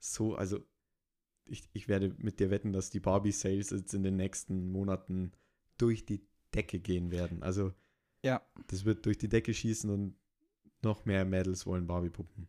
so, 0.00 0.34
also 0.34 0.58
ich, 1.52 1.68
ich 1.72 1.88
werde 1.88 2.14
mit 2.18 2.40
dir 2.40 2.50
wetten, 2.50 2.72
dass 2.72 2.90
die 2.90 3.00
Barbie-Sales 3.00 3.70
jetzt 3.70 3.94
in 3.94 4.02
den 4.02 4.16
nächsten 4.16 4.70
Monaten 4.72 5.32
durch 5.78 6.04
die 6.06 6.26
Decke 6.54 6.80
gehen 6.80 7.10
werden. 7.10 7.42
Also 7.42 7.72
Ja. 8.24 8.42
das 8.68 8.84
wird 8.84 9.04
durch 9.06 9.18
die 9.18 9.28
Decke 9.28 9.52
schießen 9.54 9.88
und 9.90 10.16
noch 10.82 11.04
mehr 11.04 11.24
Mädels 11.24 11.66
wollen 11.66 11.86
Barbie-Puppen. 11.86 12.48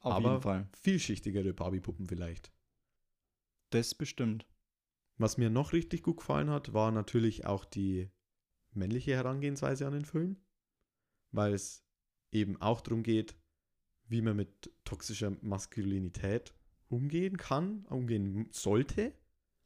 auf 0.00 0.12
aber- 0.12 0.30
jeden 0.30 0.42
Fall. 0.42 0.68
Vielschichtigere 0.80 1.52
Barbie-Puppen 1.52 2.06
vielleicht. 2.06 2.52
Das 3.70 3.94
bestimmt. 3.94 4.46
Was 5.16 5.36
mir 5.36 5.50
noch 5.50 5.72
richtig 5.72 6.02
gut 6.02 6.18
gefallen 6.18 6.50
hat, 6.50 6.72
war 6.72 6.92
natürlich 6.92 7.44
auch 7.46 7.64
die 7.64 8.08
männliche 8.72 9.12
Herangehensweise 9.16 9.86
an 9.86 9.92
den 9.94 10.04
Film, 10.04 10.36
weil 11.32 11.52
es 11.52 11.84
eben 12.30 12.56
auch 12.62 12.80
darum 12.80 13.02
geht, 13.02 13.34
wie 14.06 14.22
man 14.22 14.36
mit 14.36 14.72
toxischer 14.84 15.36
Maskulinität 15.42 16.54
umgehen 16.88 17.36
kann, 17.36 17.84
umgehen 17.86 18.48
sollte, 18.50 19.12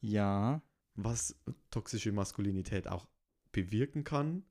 Ja, 0.01 0.63
was 0.95 1.41
toxische 1.71 2.13
Maskulinität 2.13 2.89
auch 2.89 3.07
bewirken 3.53 4.05
kann, 4.05 4.45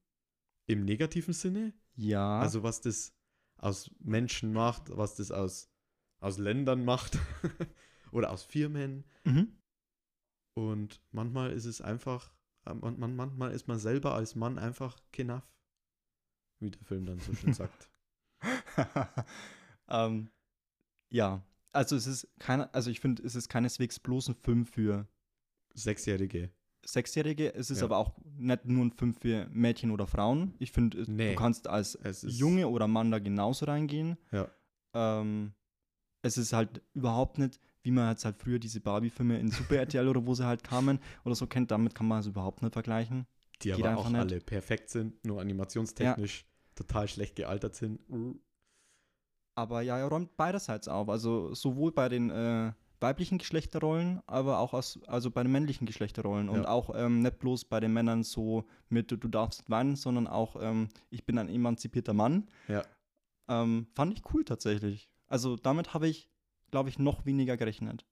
im 0.68 0.86
negativen 0.86 1.34
Sinne, 1.34 1.74
ja. 1.96 2.40
also 2.40 2.64
was 2.64 2.82
das 2.82 3.14
aus 3.58 3.92
Menschen 4.00 4.54
macht, 4.54 4.96
was 4.96 5.16
das 5.16 5.32
aus, 5.32 5.70
aus 6.20 6.38
Ländern 6.38 6.86
macht 6.86 7.20
oder 8.12 8.32
aus 8.32 8.44
Firmen, 8.44 9.06
mhm. 9.24 9.62
Und 10.54 11.02
manchmal 11.12 11.52
ist 11.52 11.66
es 11.66 11.82
einfach, 11.82 12.34
man, 12.66 13.00
man, 13.00 13.16
manchmal 13.16 13.52
ist 13.52 13.68
man 13.68 13.80
selber 13.80 14.14
als 14.14 14.36
Mann 14.36 14.60
einfach 14.60 15.00
kenaff. 15.12 15.48
Wie 16.60 16.72
der 16.72 16.84
Film 16.84 17.06
dann 17.06 17.20
so 17.20 17.34
schön 17.34 17.54
sagt. 17.54 17.90
ähm, 19.88 20.30
ja, 21.10 21.44
also 21.74 21.96
es 21.96 22.08
ist 22.08 22.28
keine, 22.40 22.74
also 22.74 22.90
ich 22.90 23.00
finde, 23.00 23.24
es 23.24 23.36
ist 23.36 23.50
keineswegs 23.50 24.00
bloß 24.00 24.30
ein 24.30 24.36
Film 24.36 24.66
für 24.66 25.08
Sechsjährige. 25.74 26.50
Sechsjährige, 26.86 27.54
es 27.54 27.70
ist 27.70 27.80
Ja. 27.80 27.86
aber 27.86 27.98
auch 27.98 28.18
nicht 28.38 28.66
nur 28.66 28.86
ein 28.86 28.92
Film 28.92 29.14
für 29.14 29.48
Mädchen 29.52 29.92
oder 29.92 30.08
Frauen. 30.08 30.56
Ich 30.60 30.72
finde, 30.72 31.10
Nee. 31.12 31.30
du 31.32 31.36
kannst 31.36 31.68
als 31.68 31.98
Junge 32.28 32.68
oder 32.68 32.88
Mann 32.88 33.12
da 33.12 33.20
genauso 33.20 33.66
reingehen. 33.66 34.18
Ja. 34.32 34.50
Ähm, 34.94 35.54
es 36.24 36.38
ist 36.38 36.54
halt 36.54 36.82
überhaupt 36.94 37.38
nicht, 37.38 37.60
wie 37.84 37.92
man 37.92 38.10
jetzt 38.10 38.26
halt 38.26 38.38
früher 38.38 38.60
diese 38.60 38.80
Barbie-Filme 38.82 39.40
in 39.40 39.50
Super 39.52 39.78
RTL 39.78 40.08
oder 40.08 40.26
wo 40.26 40.34
sie 40.36 40.46
halt 40.46 40.64
kamen 40.64 41.00
oder 41.26 41.36
so 41.36 41.48
kennt, 41.48 41.72
damit 41.72 41.96
kann 41.96 42.08
man 42.08 42.20
es 42.20 42.28
überhaupt 42.28 42.62
nicht 42.62 42.74
vergleichen. 42.74 43.26
Die 43.62 43.72
geht 43.72 43.86
aber 43.86 43.98
auch 44.00 44.10
nicht. 44.10 44.18
alle 44.20 44.40
perfekt 44.42 44.90
sind, 44.90 45.24
nur 45.24 45.40
animationstechnisch 45.40 46.46
total 46.76 47.08
schlecht 47.08 47.36
gealtert 47.36 47.76
sind. 47.76 48.00
Aber 49.56 49.82
ja, 49.82 49.98
er 49.98 50.08
räumt 50.08 50.38
beiderseits 50.38 50.88
auf. 50.88 51.10
Also 51.10 51.54
sowohl 51.54 51.92
bei 51.92 52.10
den 52.10 52.30
äh, 52.30 52.72
weiblichen 53.00 53.38
Geschlechterrollen, 53.38 54.22
aber 54.28 54.60
auch 54.60 54.74
aus, 54.74 55.00
also 55.08 55.32
bei 55.32 55.44
den 55.44 55.52
männlichen 55.52 55.86
Geschlechterrollen. 55.86 56.50
Und 56.50 56.64
Ja. 56.64 56.70
auch 56.70 56.92
ähm, 56.96 57.20
nicht 57.20 57.40
bloß 57.40 57.66
bei 57.66 57.80
den 57.80 57.94
Männern 57.94 58.24
so 58.24 58.66
mit 58.90 59.12
du 59.12 59.18
darfst 59.18 59.62
nicht 59.62 59.70
weinen, 59.70 59.96
sondern 59.96 60.28
auch 60.28 60.56
ähm, 60.62 60.90
ich 61.10 61.26
bin 61.26 61.38
ein 61.38 61.50
emanzipierter 61.50 62.14
Mann. 62.14 62.48
Ja. 62.68 62.84
Ähm, 63.50 63.88
fand 63.96 64.14
ich 64.14 64.22
cool 64.34 64.46
tatsächlich. 64.46 65.10
Also 65.28 65.56
damit 65.56 65.94
habe 65.94 66.08
ich, 66.08 66.30
glaube 66.70 66.90
ich, 66.90 67.00
noch 67.00 67.26
weniger 67.26 67.58
gerechnet. 67.58 68.06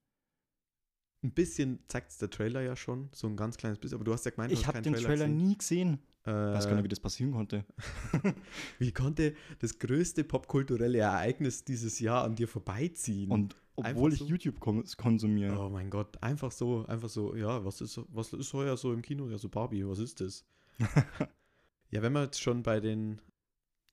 Ein 1.21 1.31
bisschen 1.31 1.79
zeigt 1.87 2.11
es 2.11 2.17
der 2.17 2.29
Trailer 2.29 2.61
ja 2.61 2.75
schon, 2.75 3.09
so 3.13 3.27
ein 3.27 3.35
ganz 3.35 3.57
kleines 3.57 3.77
bisschen, 3.77 3.97
aber 3.97 4.05
du 4.05 4.13
hast 4.13 4.25
ja 4.25 4.31
gemeint, 4.31 4.51
du 4.51 4.55
Ich 4.55 4.65
habe 4.67 4.81
den 4.81 4.93
Trailer 4.93 5.27
gesehen. 5.27 5.37
nie 5.37 5.57
gesehen. 5.57 5.99
Äh, 6.25 6.51
Ich 6.51 6.55
weiß 6.57 6.67
gar 6.67 6.75
nicht, 6.75 6.83
wie 6.85 6.89
das 6.89 6.99
passieren 7.01 7.33
konnte. 7.33 7.65
wie 8.79 8.91
konnte 8.93 9.35
das 9.59 9.79
größte 9.79 10.23
popkulturelle 10.23 10.99
Ereignis 10.99 11.65
dieses 11.65 11.99
Jahr 11.99 12.23
an 12.23 12.35
dir 12.35 12.47
vorbeiziehen? 12.47 13.31
Und 13.31 13.55
Einfach 13.75 13.91
obwohl 13.91 14.13
ich 14.13 14.19
so? 14.19 14.25
YouTube 14.25 14.59
kon 14.59 14.83
konsumiere. 14.97 15.57
Oh 15.57 15.69
mein 15.69 15.89
Gott, 15.89 16.21
einfach 16.21 16.51
so, 16.51 16.85
einfach 16.87 17.09
so, 17.09 17.35
ja, 17.35 17.63
was 17.63 17.81
ist, 17.81 17.99
was 18.09 18.33
ist 18.33 18.53
heuer 18.53 18.75
so 18.77 18.93
im 18.93 19.01
Kino? 19.01 19.27
Ja, 19.29 19.37
so 19.37 19.47
Barbie, 19.49 19.85
was 19.87 19.99
ist 19.99 20.19
das? 20.21 20.45
ja, 21.89 22.01
wenn 22.01 22.13
wir 22.13 22.23
jetzt 22.23 22.41
schon 22.41 22.63
bei 22.63 22.79
den 22.79 23.21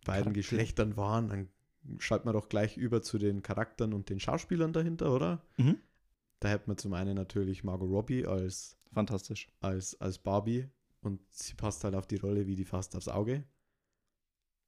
beiden 0.04 0.24
Charaktere. 0.24 0.32
Geschlechtern 0.32 0.96
waren, 0.96 1.28
dann 1.28 1.48
schalten 1.98 2.28
wir 2.28 2.32
doch 2.32 2.48
gleich 2.48 2.76
über 2.76 3.02
zu 3.02 3.18
den 3.18 3.42
Charakteren 3.42 3.92
und 3.94 4.10
den 4.10 4.20
Schauspielern 4.20 4.72
dahinter, 4.72 5.12
oder? 5.14 5.42
Mhm. 5.56 5.78
Da 6.40 6.48
hätten 6.48 6.70
wir 6.70 6.76
zum 6.76 6.92
einen 6.92 7.14
natürlich 7.14 7.64
Margot 7.64 7.90
Robbie 7.90 8.26
als, 8.26 8.78
Fantastisch. 8.92 9.48
als, 9.60 9.98
als 10.00 10.18
Barbie 10.18 10.68
und 11.00 11.20
sie 11.30 11.54
passt 11.54 11.84
halt 11.84 11.94
auf 11.94 12.06
die 12.06 12.16
Rolle 12.16 12.46
wie 12.46 12.56
die 12.56 12.64
Faust 12.64 12.94
aufs 12.96 13.08
Auge. 13.08 13.44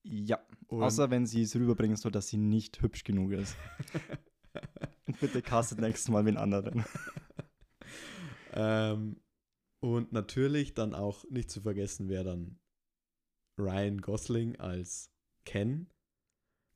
Ja, 0.02 0.38
Und 0.68 0.82
außer 0.82 1.10
wenn 1.10 1.26
sie 1.26 1.42
es 1.42 1.54
rüberbringen 1.54 1.96
soll, 1.96 2.12
dass 2.12 2.28
sie 2.28 2.38
nicht 2.38 2.80
hübsch 2.80 3.04
genug 3.04 3.32
ist. 3.32 3.56
Bitte 5.20 5.42
castet 5.42 5.80
nächstes 5.80 6.08
Mal 6.08 6.25
wen 6.25 6.37
anderen. 6.37 6.84
ähm, 8.52 9.20
und 9.80 10.12
natürlich 10.12 10.75
dann 10.75 10.94
auch 10.94 11.25
nicht 11.28 11.50
zu 11.50 11.60
vergessen 11.60 12.08
wäre 12.08 12.25
dann 12.25 12.58
Ryan 13.58 14.00
Gosling 14.00 14.56
als 14.56 15.12
Ken. 15.44 15.90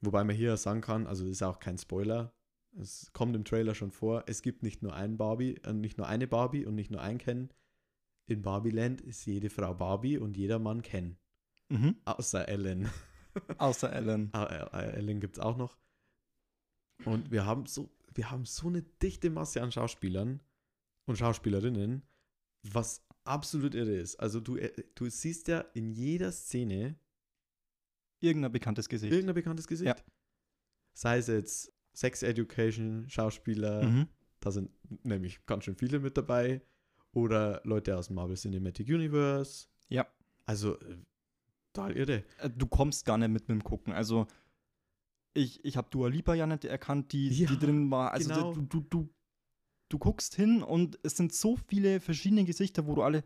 Wobei 0.01 0.25
man 0.25 0.35
hier 0.35 0.57
sagen 0.57 0.81
kann, 0.81 1.07
also 1.07 1.25
das 1.25 1.33
ist 1.33 1.43
auch 1.43 1.61
kein 1.61 1.79
Spoiler, 1.79 2.35
es 2.79 3.13
kommt 3.13 3.37
im 3.37 3.45
Trailer 3.45 3.75
schon 3.75 3.91
vor, 3.91 4.25
es 4.27 4.43
gibt 4.43 4.63
nicht 4.63 4.83
nur 4.83 4.95
einen 4.95 5.17
Barbie, 5.17 5.57
äh, 5.65 5.73
nicht 5.73 5.99
nur 5.99 6.07
eine 6.07 6.27
Barbie 6.27 6.65
und 6.65 6.75
nicht 6.75 6.91
nur 6.91 7.01
ein 7.01 7.19
Ken. 7.19 7.51
In 8.27 8.43
Barbieland 8.43 9.01
ist 9.01 9.25
jede 9.27 9.51
Frau 9.51 9.75
Barbie 9.75 10.19
und 10.19 10.37
jeder 10.37 10.59
Mann 10.59 10.83
Ken. 10.83 11.17
Mhm. 11.69 11.97
Außer 12.05 12.49
Ellen. 12.49 12.89
Außer 13.59 13.93
Ellen. 13.93 14.31
Ah, 14.33 14.45
äh, 14.73 14.93
Ellen 14.93 15.21
gibt 15.21 15.37
es 15.37 15.43
auch 15.43 15.57
noch. 15.57 15.77
Und 17.05 17.31
wir 17.31 17.47
haben 17.47 17.67
so, 17.67 17.91
wir 18.15 18.31
haben 18.31 18.45
so 18.45 18.69
eine 18.69 18.83
dichte 18.83 19.31
Masse 19.31 19.63
an 19.63 19.73
Schauspielern 19.73 20.41
und 21.07 21.17
Schauspielerinnen, 21.19 22.03
was 22.63 23.05
absolut 23.25 23.75
irre 23.75 23.97
ist. 23.97 24.17
Also 24.17 24.41
du, 24.41 24.57
äh, 24.57 24.73
du 24.95 25.09
siehst 25.09 25.49
ja 25.49 25.61
in 25.75 25.91
jeder 25.91 26.33
Szene 26.33 26.97
Irgendein 28.21 28.53
bekanntes 28.53 28.89
Gesicht. 28.89 29.13
irgendein 29.13 29.35
bekanntes 29.35 29.67
Gesicht. 29.67 29.99
Ja. 29.99 30.05
Sei 30.95 31.19
es 31.19 31.27
jetzt 31.27 31.72
Sex 31.93 32.23
Education, 32.23 33.09
Schauspieler, 33.09 33.83
Mhm. 33.85 34.09
da 34.41 34.51
sind 34.51 34.71
nämlich 35.05 35.45
ganz 35.47 35.65
schön 35.65 35.77
viele 35.77 36.01
mit 36.01 36.17
dabei. 36.17 36.63
Oder 37.15 37.61
Leute 37.65 37.97
aus 37.99 38.07
dem 38.07 38.17
Marvel 38.17 38.37
Cinematic 38.37 38.89
Universe. 38.89 39.67
Ja. 39.89 40.07
Also, 40.47 40.79
äh, 40.81 40.97
total 41.75 41.97
irre. 41.97 42.25
Äh, 42.39 42.49
Du 42.51 42.67
kommst 42.67 43.05
gar 43.05 43.19
nicht 43.19 43.29
mit 43.29 43.43
mit 43.49 43.51
dem 43.51 43.63
Gucken. 43.65 43.93
Also, 43.93 44.27
ich, 45.35 45.65
ich 45.65 45.77
habe 45.77 45.89
Dua 45.91 46.09
Lipa 46.09 46.35
ja 46.35 46.47
nicht 46.47 46.65
erkannt, 46.65 47.13
die, 47.13 47.29
Ja, 47.29 47.49
die 47.49 47.59
drin 47.59 47.91
war. 47.91 48.13
Also, 48.13 48.31
genau. 48.31 48.53
du, 48.55 48.63
du, 48.63 48.81
du, 48.81 49.09
du 49.91 49.99
guckst 49.99 50.35
hin 50.35 50.63
und 50.63 50.99
es 51.03 51.17
sind 51.17 51.33
so 51.35 51.57
viele 51.57 52.01
verschiedene 52.01 52.45
Gesichter, 52.45 52.87
wo 52.87 52.95
du 52.95 53.03
alle. 53.03 53.25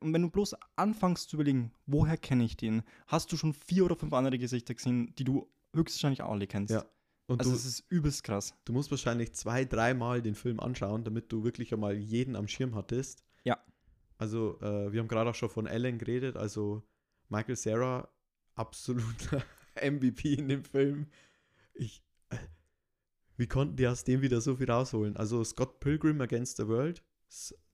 Und 0.00 0.12
wenn 0.14 0.22
du 0.22 0.30
bloß 0.30 0.56
anfängst 0.76 1.28
zu 1.28 1.36
überlegen, 1.36 1.72
woher 1.86 2.16
kenne 2.16 2.44
ich 2.44 2.56
den, 2.56 2.82
hast 3.06 3.30
du 3.30 3.36
schon 3.36 3.52
vier 3.52 3.84
oder 3.84 3.96
fünf 3.96 4.12
andere 4.12 4.38
Gesichter 4.38 4.74
gesehen, 4.74 5.14
die 5.18 5.24
du 5.24 5.46
höchstwahrscheinlich 5.74 6.22
auch 6.22 6.30
alle 6.32 6.46
kennst. 6.46 6.72
Ja. 6.74 6.84
Und 7.28 7.40
Also, 7.40 7.50
du, 7.50 7.56
es 7.56 7.66
ist 7.66 7.84
übelst 7.90 8.24
krass. 8.24 8.54
Du 8.64 8.72
musst 8.72 8.90
wahrscheinlich 8.90 9.34
zwei, 9.34 9.66
dreimal 9.66 10.22
den 10.22 10.34
Film 10.34 10.60
anschauen, 10.60 11.04
damit 11.04 11.30
du 11.30 11.44
wirklich 11.44 11.72
einmal 11.74 11.94
jeden 11.94 12.34
am 12.34 12.48
Schirm 12.48 12.74
hattest. 12.74 13.22
Ja. 13.44 13.62
Also, 14.16 14.58
äh, 14.62 14.90
wir 14.90 15.00
haben 15.00 15.08
gerade 15.08 15.30
auch 15.30 15.34
schon 15.34 15.50
von 15.50 15.66
Ellen 15.66 15.98
geredet. 15.98 16.36
Also, 16.36 16.82
Michael 17.28 17.56
Sarah, 17.56 18.08
absoluter 18.54 19.42
MVP 19.82 20.34
in 20.34 20.48
dem 20.48 20.64
Film. 20.64 21.06
Ich, 21.74 22.02
äh, 22.30 22.38
wie 23.36 23.46
konnten 23.46 23.76
die 23.76 23.86
aus 23.86 24.04
dem 24.04 24.22
wieder 24.22 24.40
so 24.40 24.56
viel 24.56 24.70
rausholen? 24.70 25.14
Also, 25.18 25.44
Scott 25.44 25.80
Pilgrim 25.80 26.22
Against 26.22 26.56
the 26.56 26.66
World 26.66 27.04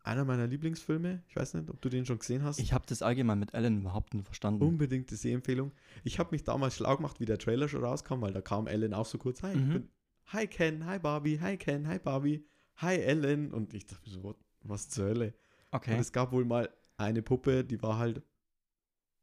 einer 0.04 0.24
meiner 0.24 0.46
Lieblingsfilme. 0.46 1.22
Ich 1.28 1.34
weiß 1.36 1.54
nicht, 1.54 1.68
ob 1.70 1.80
du 1.80 1.88
den 1.88 2.04
schon 2.06 2.18
gesehen 2.18 2.42
hast. 2.44 2.60
Ich 2.60 2.72
habe 2.72 2.84
das 2.86 3.02
allgemein 3.02 3.38
mit 3.40 3.54
Ellen 3.54 3.80
überhaupt 3.80 4.14
nicht 4.14 4.24
verstanden. 4.26 4.62
Unbedingte 4.62 5.16
Sehempfehlung. 5.16 5.72
Ich 6.04 6.18
habe 6.18 6.30
mich 6.32 6.44
damals 6.44 6.76
schlau 6.76 6.96
gemacht, 6.96 7.18
wie 7.20 7.24
der 7.24 7.38
Trailer 7.38 7.68
schon 7.68 7.82
rauskam, 7.84 8.20
weil 8.20 8.32
da 8.32 8.40
kam 8.42 8.66
Ellen 8.66 8.94
auch 8.94 9.06
so 9.06 9.18
kurz. 9.18 9.42
Hi, 9.42 9.52
ich 9.52 9.58
Mhm. 9.58 9.88
hi 10.26 10.46
Ken, 10.46 10.84
hi 10.86 10.98
Barbie, 10.98 11.40
hi 11.40 11.56
Ken, 11.56 11.88
hi 11.88 11.98
Barbie, 11.98 12.46
hi 12.76 12.96
Ellen. 12.96 13.52
Und 13.52 13.72
ich 13.74 13.86
dachte 13.86 14.08
mir 14.08 14.14
so, 14.14 14.22
what, 14.22 14.36
was 14.62 14.88
zur 14.90 15.06
Hölle? 15.06 15.34
okay. 15.72 15.94
Und 15.94 16.00
es 16.00 16.12
gab 16.12 16.30
wohl 16.32 16.44
mal 16.44 16.68
eine 16.98 17.22
Puppe, 17.22 17.64
die 17.64 17.82
war 17.82 17.98
halt 17.98 18.22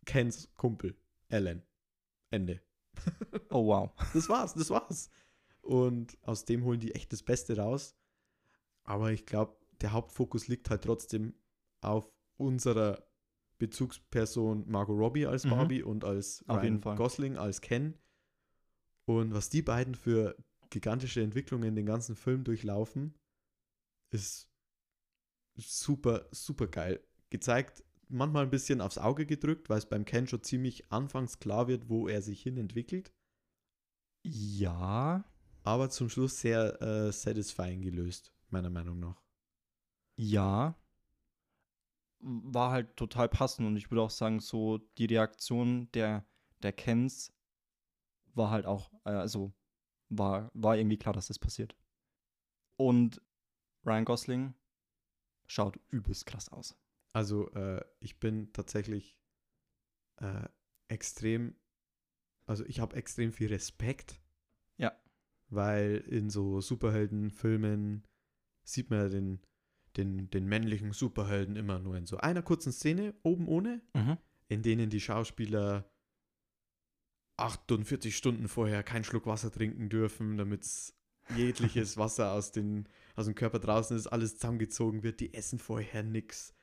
Kens 0.05 0.49
Kumpel, 0.57 0.97
Ellen. 1.29 1.63
Ende. 2.31 2.59
Oh, 3.49 3.65
wow. 3.67 3.91
Das 4.13 4.29
war's, 4.29 4.53
das 4.53 4.69
war's. 4.69 5.09
Und 5.61 6.17
aus 6.23 6.45
dem 6.45 6.63
holen 6.63 6.79
die 6.79 6.95
echt 6.95 7.11
das 7.13 7.21
Beste 7.21 7.57
raus. 7.57 7.95
Aber 8.83 9.11
ich 9.11 9.25
glaube, 9.25 9.55
der 9.81 9.91
Hauptfokus 9.91 10.47
liegt 10.47 10.69
halt 10.69 10.83
trotzdem 10.83 11.33
auf 11.81 12.11
unserer 12.37 13.03
Bezugsperson 13.57 14.67
Margot 14.69 14.97
Robbie 14.97 15.25
als 15.27 15.45
Mhm. 15.45 15.49
Barbie 15.51 15.83
und 15.83 16.03
als 16.03 16.43
Ryan. 16.47 16.81
Gosling 16.95 17.37
als 17.37 17.61
Ken. 17.61 17.97
Und 19.05 19.33
was 19.33 19.49
die 19.49 19.61
beiden 19.61 19.95
für 19.95 20.35
gigantische 20.69 21.21
Entwicklungen 21.21 21.75
den 21.75 21.85
ganzen 21.85 22.15
Film 22.15 22.43
durchlaufen, 22.43 23.13
ist 24.11 24.49
super, 25.57 26.27
super 26.31 26.67
geil. 26.67 27.05
Gezeigt, 27.29 27.83
manchmal 28.07 28.43
ein 28.45 28.49
bisschen 28.49 28.81
aufs 28.81 28.97
Auge 28.97 29.25
gedrückt, 29.25 29.69
weil 29.69 29.77
es 29.77 29.85
beim 29.87 30.05
Ken 30.05 30.27
schon 30.27 30.43
ziemlich 30.43 30.91
anfangs 30.91 31.39
klar 31.39 31.67
wird, 31.67 31.89
wo 31.89 32.07
er 32.07 32.21
sich 32.21 32.41
hin 32.41 32.57
entwickelt 32.57 33.13
Ja. 34.23 35.23
aber 35.63 35.89
zum 35.89 36.09
Schluss 36.09 36.39
sehr 36.41 36.81
äh, 36.81 37.11
satisfying 37.11 37.81
gelöst, 37.81 38.33
meiner 38.49 38.69
Meinung 38.69 38.99
nach. 38.99 39.21
Ja. 40.15 40.75
War 42.19 42.71
halt 42.71 42.95
total 42.97 43.29
passend 43.29 43.67
und 43.67 43.75
ich 43.77 43.89
würde 43.89 44.03
auch 44.03 44.11
sagen, 44.11 44.39
so 44.39 44.77
die 44.97 45.05
Reaktion 45.05 45.91
der, 45.93 46.25
der 46.61 46.71
Kens 46.71 47.33
war 48.35 48.51
halt 48.51 48.65
auch, 48.65 48.91
äh, 49.05 49.09
also 49.09 49.53
war, 50.09 50.51
war 50.53 50.77
irgendwie 50.77 50.97
klar, 50.97 51.13
dass 51.13 51.27
das 51.27 51.39
passiert. 51.39 51.75
Und 52.77 53.21
Ryan 53.85 54.05
Gosling 54.05 54.53
schaut 55.47 55.79
übelst 55.89 56.25
krass 56.25 56.49
aus. 56.49 56.77
Also 57.13 57.49
äh, 57.51 57.83
ich 57.99 58.19
bin 58.19 58.53
tatsächlich 58.53 59.17
äh, 60.17 60.47
extrem, 60.87 61.55
also 62.45 62.65
ich 62.65 62.79
habe 62.79 62.95
extrem 62.95 63.31
viel 63.31 63.49
Respekt. 63.49 64.21
Ja. 64.77 64.95
Weil 65.49 65.97
in 66.07 66.29
so 66.29 66.61
Superheldenfilmen 66.61 68.07
sieht 68.63 68.89
man 68.89 68.99
ja 68.99 69.09
den, 69.09 69.41
den, 69.97 70.29
den 70.29 70.45
männlichen 70.47 70.93
Superhelden 70.93 71.55
immer 71.55 71.79
nur 71.79 71.95
in 71.97 72.05
so 72.05 72.17
einer 72.17 72.41
kurzen 72.41 72.71
Szene, 72.71 73.13
oben 73.23 73.47
ohne, 73.47 73.81
in 74.47 74.61
denen 74.63 74.89
die 74.89 74.99
Schauspieler 75.01 75.89
48 77.37 78.15
Stunden 78.15 78.47
vorher 78.47 78.83
keinen 78.83 79.03
Schluck 79.03 79.25
Wasser 79.25 79.51
trinken 79.51 79.89
dürfen, 79.89 80.37
damit 80.37 80.67
jegliches 81.35 81.97
Wasser 81.97 82.31
aus, 82.33 82.51
den, 82.51 82.87
aus 83.15 83.25
dem 83.25 83.35
Körper 83.35 83.59
draußen 83.59 83.95
ist, 83.97 84.07
alles 84.07 84.35
zusammengezogen 84.35 85.03
wird. 85.03 85.19
Die 85.19 85.33
essen 85.33 85.59
vorher 85.59 86.03
nix. 86.03 86.53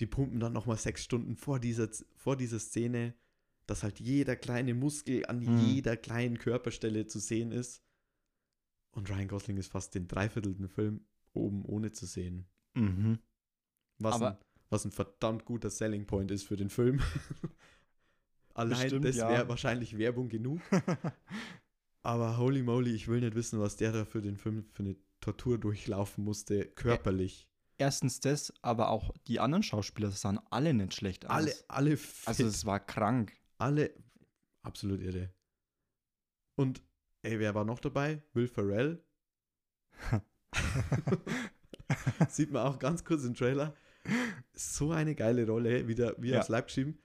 Die 0.00 0.06
pumpen 0.06 0.38
dann 0.38 0.52
nochmal 0.52 0.76
sechs 0.76 1.02
Stunden 1.02 1.34
vor 1.36 1.58
dieser, 1.58 1.88
vor 2.16 2.36
dieser 2.36 2.60
Szene, 2.60 3.14
dass 3.66 3.82
halt 3.82 3.98
jeder 3.98 4.36
kleine 4.36 4.74
Muskel 4.74 5.26
an 5.26 5.44
Hm. 5.44 5.58
jeder 5.58 5.96
kleinen 5.96 6.38
Körperstelle 6.38 7.06
zu 7.06 7.18
sehen 7.18 7.50
ist. 7.50 7.82
Und 8.92 9.10
Ryan 9.10 9.28
Gosling 9.28 9.56
ist 9.56 9.72
fast 9.72 9.94
den 9.94 10.06
dreiviertelten 10.06 10.68
Film 10.68 11.04
oben 11.34 11.64
ohne 11.64 11.92
zu 11.92 12.06
sehen. 12.06 12.46
Mhm. 12.80 13.18
Was, 13.98 14.14
Aber- 14.14 14.30
ein, 14.32 14.38
was 14.70 14.84
ein 14.84 14.92
verdammt 14.92 15.44
guter 15.44 15.70
Selling 15.70 16.06
Point 16.06 16.30
ist 16.30 16.44
für 16.44 16.56
den 16.56 16.70
Film. 16.70 17.00
Allein 18.54 18.80
Bestimmt, 18.82 19.04
das 19.04 19.16
ja. 19.16 19.28
wäre 19.28 19.48
wahrscheinlich 19.48 19.96
Werbung 19.98 20.28
genug. 20.28 20.60
Aber 22.02 22.38
holy 22.38 22.62
moly, 22.62 22.90
ich 22.94 23.06
will 23.08 23.20
nicht 23.20 23.34
wissen, 23.34 23.60
was 23.60 23.76
der 23.76 23.92
da 23.92 24.04
für 24.04 24.22
den 24.22 24.36
Film 24.36 24.64
für 24.72 24.82
eine 24.82 24.96
Tortur 25.20 25.58
durchlaufen 25.58 26.24
musste, 26.24 26.64
körperlich. 26.66 27.48
Erstens 27.76 28.18
das, 28.20 28.52
aber 28.62 28.88
auch 28.88 29.14
die 29.28 29.38
anderen 29.38 29.62
Schauspieler 29.62 30.10
sahen 30.10 30.40
alle 30.50 30.74
nicht 30.74 30.94
schlecht 30.94 31.26
aus. 31.26 31.30
Alle, 31.30 31.54
alle 31.68 31.96
fit, 31.96 32.26
also 32.26 32.46
es 32.46 32.64
war 32.66 32.80
krank. 32.80 33.36
alle 33.58 33.94
absolut 34.62 35.00
irre. 35.00 35.32
Und 36.56 36.82
ey, 37.22 37.38
wer 37.38 37.54
war 37.54 37.64
noch 37.64 37.78
dabei? 37.78 38.22
Will 38.32 38.48
Ferrell. 38.48 39.04
Sieht 42.28 42.50
man 42.50 42.66
auch 42.66 42.78
ganz 42.78 43.04
kurz 43.04 43.24
im 43.24 43.34
Trailer. 43.34 43.74
So 44.52 44.90
eine 44.92 45.14
geile 45.14 45.46
Rolle, 45.46 45.88
wieder 45.88 46.14
wie 46.18 46.30
Ja. 46.30 46.40
aufs 46.40 46.48
Leib 46.48 46.66
geschrieben. 46.66 46.98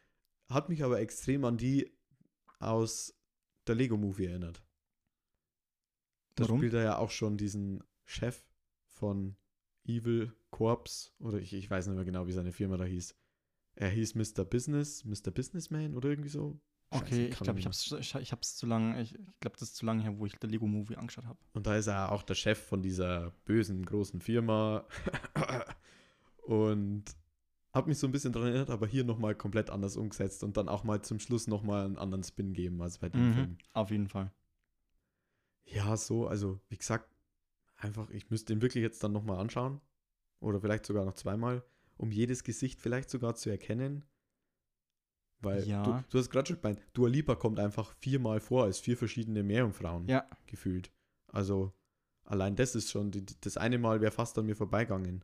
Hat 0.50 0.70
mich 0.70 0.84
aber 0.84 1.00
extrem 1.00 1.46
an 1.46 1.58
die 1.58 1.92
aus 2.60 3.18
der 3.68 3.76
Lego 3.76 3.98
Movie 3.98 4.26
erinnert. 4.26 4.64
Da 6.36 6.46
Warum? 6.46 6.60
spielt 6.60 6.74
er 6.74 6.84
ja 6.84 6.98
auch 6.98 7.12
schon 7.12 7.38
diesen 7.38 7.84
Chef 8.06 8.46
von 8.88 9.36
Evil 9.86 10.34
Corps 10.50 11.14
oder 11.20 11.40
ich, 11.40 11.54
ich 11.54 11.70
weiß 11.70 11.88
nicht 11.88 11.96
mehr 11.96 12.06
genau, 12.06 12.28
wie 12.28 12.32
seine 12.32 12.52
Firma 12.52 12.78
da 12.78 12.86
hieß. 12.86 13.16
Er 13.76 13.90
hieß 13.90 14.16
Mr. 14.16 14.46
Business, 14.46 15.04
Mr. 15.04 15.32
Businessman 15.32 15.96
oder 15.96 16.10
irgendwie 16.10 16.30
so. 16.30 16.60
Okay, 16.94 17.28
ich 17.28 17.40
glaube, 17.40 17.60
ich 17.60 17.66
hab's, 17.66 17.92
ich, 17.92 18.16
ich 18.16 18.32
hab's 18.32 18.56
zu 18.56 18.66
lange, 18.66 19.02
ich, 19.02 19.14
ich 19.16 19.40
glaube, 19.40 19.58
das 19.58 19.70
ist 19.70 19.76
zu 19.76 19.86
lange 19.86 20.04
her, 20.04 20.18
wo 20.18 20.26
ich 20.26 20.34
der 20.36 20.50
Lego 20.50 20.68
Movie 20.68 20.96
angeschaut 20.96 21.26
habe. 21.26 21.40
Und 21.54 21.66
da 21.66 21.76
ist 21.76 21.88
er 21.88 22.12
auch 22.12 22.24
der 22.24 22.36
Chef 22.36 22.60
von 22.60 22.82
dieser 22.82 23.32
bösen 23.46 23.86
großen 23.86 24.22
Firma. 24.22 24.86
und 26.44 27.06
hat 27.74 27.88
mich 27.88 27.98
so 27.98 28.08
ein 28.08 28.12
bisschen 28.12 28.34
daran 28.34 28.50
erinnert, 28.50 28.70
aber 28.70 28.86
hier 28.86 29.04
nochmal 29.04 29.34
komplett 29.36 29.70
anders 29.70 29.98
umgesetzt 29.98 30.44
und 30.44 30.58
dann 30.58 30.70
auch 30.70 30.84
mal 30.84 31.02
zum 31.02 31.20
Schluss 31.20 31.48
nochmal 31.48 31.86
einen 31.86 31.98
anderen 31.98 32.24
Spin 32.24 32.54
geben 32.54 32.82
als 32.82 33.00
bei 33.00 33.10
dem 33.10 33.30
Mhm. 33.30 33.34
Film. 33.34 33.58
Auf 33.74 33.90
jeden 33.90 34.08
Fall. 34.08 34.32
Ja, 35.66 35.98
so, 35.98 36.28
also 36.28 36.60
wie 36.70 36.78
gesagt, 36.78 37.10
einfach, 37.78 38.10
ich 38.12 38.30
müsste 38.30 38.54
den 38.54 38.62
wirklich 38.62 38.84
jetzt 38.84 39.04
dann 39.04 39.12
nochmal 39.12 39.40
anschauen. 39.40 39.82
Oder 40.40 40.60
vielleicht 40.60 40.86
sogar 40.86 41.06
noch 41.06 41.14
zweimal, 41.14 41.64
um 41.98 42.12
jedes 42.12 42.44
Gesicht 42.44 42.82
vielleicht 42.82 43.10
sogar 43.10 43.34
zu 43.36 43.50
erkennen. 43.50 44.04
Weil 45.44 45.68
Ja. 45.68 45.84
du, 45.84 46.04
du 46.10 46.20
hast 46.20 46.30
gerade 46.30 46.48
schon 46.48 46.62
gemeint, 46.62 46.80
Dua 46.94 47.10
Lipa 47.10 47.36
kommt 47.36 47.60
einfach 47.60 47.94
viermal 48.00 48.40
vor 48.40 48.64
als 48.64 48.80
vier 48.80 48.98
verschiedene 48.98 49.44
Meerjungfrauen. 49.44 50.08
Ja, 50.08 50.28
gefühlt. 50.48 50.92
Also 51.28 51.74
allein 52.24 52.56
das 52.56 52.76
ist 52.76 52.90
schon, 52.92 53.12
die, 53.12 53.26
das 53.42 53.58
eine 53.58 53.78
Mal 53.78 54.02
wäre 54.02 54.12
fast 54.12 54.38
an 54.38 54.46
mir 54.46 54.56
vorbeigegangen. 54.56 55.24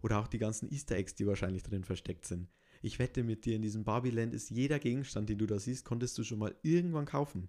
Oder 0.00 0.20
auch 0.20 0.28
die 0.28 0.38
ganzen 0.38 0.70
Easter 0.70 0.96
Eggs, 0.96 1.14
die 1.16 1.26
wahrscheinlich 1.26 1.64
drin 1.64 1.84
versteckt 1.84 2.24
sind. 2.24 2.48
Ich 2.80 3.00
wette 3.00 3.24
mit 3.24 3.44
dir, 3.44 3.56
in 3.56 3.62
diesem 3.62 3.82
Barbie-Land 3.82 4.32
ist 4.32 4.50
jeder 4.50 4.78
Gegenstand, 4.78 5.28
den 5.28 5.38
du 5.38 5.46
da 5.46 5.58
siehst, 5.58 5.84
konntest 5.84 6.16
du 6.16 6.22
schon 6.22 6.38
mal 6.38 6.54
irgendwann 6.62 7.06
kaufen. 7.06 7.48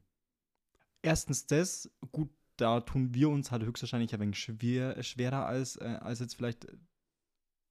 erstens 1.04 1.46
das, 1.46 1.90
gut, 2.12 2.30
da 2.58 2.82
tun 2.82 3.14
wir 3.14 3.30
uns 3.30 3.52
halt 3.52 3.64
höchstwahrscheinlich 3.64 4.14
ein 4.14 4.20
wenig 4.20 4.40
schwer, 4.40 5.02
schwerer 5.04 5.46
als, 5.46 5.76
äh, 5.78 5.98
als 6.02 6.20
jetzt 6.20 6.34
vielleicht 6.36 6.66
äh, 6.66 6.76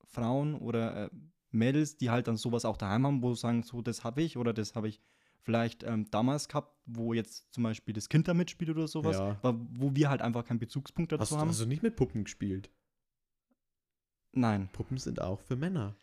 Frauen 0.06 0.54
oder 0.54 1.06
äh, 1.06 1.10
Mädels, 1.50 1.96
die 1.96 2.10
halt 2.10 2.28
dann 2.28 2.36
sowas 2.36 2.64
auch 2.64 2.76
daheim 2.76 3.06
haben, 3.06 3.22
wo 3.22 3.34
sie 3.34 3.40
sagen, 3.40 3.62
so, 3.62 3.80
das 3.82 4.04
habe 4.04 4.22
ich 4.22 4.36
oder 4.36 4.52
das 4.52 4.74
habe 4.74 4.88
ich 4.88 5.00
vielleicht 5.40 5.82
ähm, 5.82 6.10
damals 6.10 6.48
gehabt, 6.48 6.76
wo 6.84 7.14
jetzt 7.14 7.52
zum 7.54 7.62
Beispiel 7.62 7.94
das 7.94 8.08
Kind 8.08 8.28
da 8.28 8.34
mitspielt 8.34 8.70
oder 8.70 8.86
sowas, 8.88 9.16
Ja. 9.16 9.38
wo 9.42 9.94
wir 9.94 10.10
halt 10.10 10.20
einfach 10.20 10.44
keinen 10.44 10.58
Bezugspunkt 10.58 11.12
dazu 11.12 11.22
Hast, 11.22 11.32
haben. 11.40 11.48
hast 11.48 11.60
du 11.60 11.66
nicht 11.66 11.82
mit 11.82 11.96
Puppen 11.96 12.24
gespielt? 12.24 12.70
Nein. 14.32 14.68
Puppen 14.72 14.98
sind 14.98 15.20
auch 15.20 15.40
für 15.40 15.56
Männer. 15.56 15.96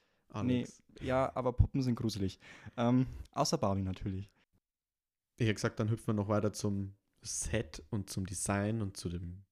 Nee, 0.43 0.59
Alex. 0.61 0.81
ja, 1.01 1.31
aber 1.35 1.53
Puppen 1.53 1.81
sind 1.81 1.95
gruselig. 1.95 2.39
Ähm, 2.75 3.05
außer 3.31 3.57
Barbie 3.57 3.83
natürlich. 3.83 4.29
Ich 5.37 5.45
hätte 5.45 5.53
gesagt, 5.55 5.79
dann 5.79 5.89
hüpfen 5.89 6.07
wir 6.07 6.13
noch 6.13 6.27
weiter 6.27 6.51
zum 6.51 6.95
Set 7.21 7.83
und 7.89 8.09
zum 8.09 8.25
Design 8.25 8.81
und 8.81 8.97
zu 8.97 9.09
dem 9.09 9.43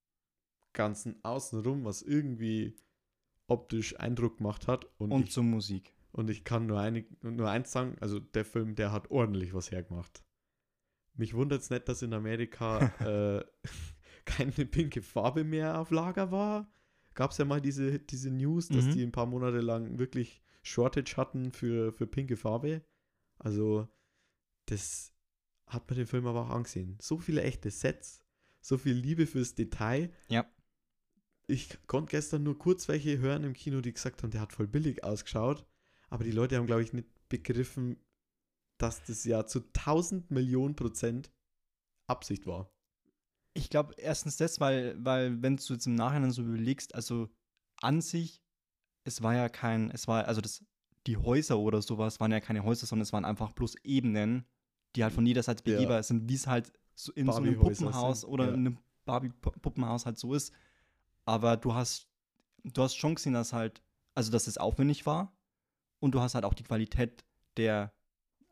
ganzen 0.74 1.24
Außenrum, 1.24 1.86
was 1.86 2.02
irgendwie 2.02 2.76
optisch 3.48 4.00
Eindruck 4.00 4.38
gemacht 4.38 4.68
hat. 4.68 4.86
Und, 4.98 5.12
Und 5.12 5.24
ich, 5.26 5.32
zur 5.32 5.44
Musik. 5.44 5.94
und 6.12 6.30
ich 6.30 6.44
kann 6.44 6.66
nur, 6.66 6.80
einig, 6.80 7.08
nur 7.22 7.50
eins 7.50 7.72
sagen, 7.72 7.96
also 8.00 8.20
der 8.20 8.46
Film, 8.46 8.76
der 8.76 8.92
hat 8.92 9.12
ordentlich 9.12 9.54
was 9.54 9.72
hergemacht. 9.72 10.24
Mich 11.16 11.34
wundert 11.36 11.62
es 11.62 11.70
nicht, 11.70 11.88
dass 11.88 12.02
in 12.02 12.14
Amerika 12.14 12.80
äh, 13.00 13.44
keine 14.26 14.52
pinke 14.66 15.02
Farbe 15.02 15.44
mehr 15.44 15.80
auf 15.80 15.92
Lager 15.92 16.32
war. 16.32 16.72
Gab 17.14 17.32
es 17.32 17.38
ja 17.38 17.46
mal 17.46 17.62
diese, 17.62 18.00
diese 18.00 18.32
News, 18.32 18.70
dass 18.70 18.86
Mhm. 18.86 18.92
die 18.92 19.04
ein 19.04 19.12
paar 19.12 19.28
Monate 19.28 19.60
lang 19.60 20.00
wirklich 20.00 20.42
Shortage 20.64 21.16
hatten 21.18 21.52
für, 21.52 21.92
für 21.94 22.08
pinke 22.08 22.38
Farbe. 22.38 22.82
Also, 23.38 23.88
das 24.66 25.14
hat 25.68 25.88
man 25.90 25.98
den 25.98 26.08
Film 26.08 26.26
aber 26.26 26.42
auch 26.46 26.50
angesehen. 26.50 26.98
So 27.02 27.18
viele 27.20 27.44
echte 27.44 27.70
Sets, 27.70 28.24
so 28.62 28.78
viel 28.78 28.94
Liebe 28.96 29.28
fürs 29.28 29.54
Detail. 29.56 30.12
Ja. 30.30 30.46
Ich 31.48 31.78
konnte 31.88 32.12
gestern 32.12 32.44
nur 32.44 32.58
kurz 32.58 32.88
welche 32.88 33.20
hören 33.20 33.44
im 33.44 33.54
Kino, 33.54 33.82
die 33.82 33.94
gesagt 33.94 34.24
haben, 34.24 34.32
der 34.32 34.42
hat 34.42 34.54
voll 34.54 34.68
billig 34.68 35.04
ausgeschaut. 35.04 35.66
Aber 36.10 36.24
die 36.24 36.32
Leute 36.32 36.58
haben, 36.58 36.68
glaube 36.68 36.84
ich, 36.84 36.94
nicht 36.94 37.08
begriffen, 37.28 37.98
dass 38.78 39.04
das 39.04 39.24
ja 39.24 39.46
zu 39.46 39.60
1000 39.60 40.32
Millionen 40.32 40.76
Prozent 40.76 41.32
Absicht 42.08 42.46
war. 42.46 42.72
Ich 43.54 43.70
glaube, 43.70 43.94
erstens 43.98 44.38
das, 44.38 44.60
weil, 44.60 44.96
weil 45.04 45.42
wenn 45.42 45.58
du 45.58 45.74
jetzt 45.74 45.86
im 45.86 45.96
Nachhinein 45.96 46.32
so 46.32 46.42
überlegst, 46.42 46.96
also 46.96 47.30
an 47.82 48.02
sich, 48.02 48.42
es 49.04 49.22
war 49.22 49.36
ja 49.36 49.50
kein, 49.50 49.92
es 49.92 50.08
war, 50.08 50.26
also 50.28 50.42
das, 50.42 50.64
die 51.08 51.18
Häuser 51.18 51.60
oder 51.60 51.82
sowas 51.82 52.20
waren 52.20 52.32
ja 52.32 52.40
keine 52.40 52.64
Häuser, 52.64 52.86
sondern 52.86 53.04
es 53.04 53.14
waren 53.14 53.26
einfach 53.26 53.52
bloß 53.52 53.76
Ebenen, 53.84 54.46
die 54.96 55.04
halt 55.04 55.14
von 55.14 55.26
jeder 55.26 55.44
Seite 55.44 55.70
Ja. 55.70 55.78
begehbar 55.78 56.04
sind, 56.04 56.30
wie 56.30 56.36
es 56.36 56.48
halt 56.48 56.72
so 56.96 57.12
in 57.14 57.28
so 57.28 57.38
einem 57.38 57.58
Puppenhaus 57.58 58.22
sind, 58.22 58.30
oder 58.30 58.46
ja. 58.46 58.54
in 58.54 58.60
einem 58.60 58.78
Barbie-Puppenhaus 59.06 60.06
halt 60.06 60.18
so 60.18 60.34
ist. 60.34 60.54
Aber 61.26 61.58
du 61.58 61.74
hast, 61.74 62.10
du 62.64 62.84
hast 62.84 62.96
schon 62.96 63.16
gesehen, 63.16 63.34
dass 63.34 63.54
halt, 63.54 63.82
also 64.16 64.32
dass 64.32 64.48
es 64.48 64.58
aufwendig 64.58 65.06
war 65.06 65.36
und 66.00 66.14
du 66.14 66.22
hast 66.22 66.36
halt 66.36 66.46
auch 66.46 66.54
die 66.54 66.64
Qualität 66.64 67.24
der, 67.58 67.94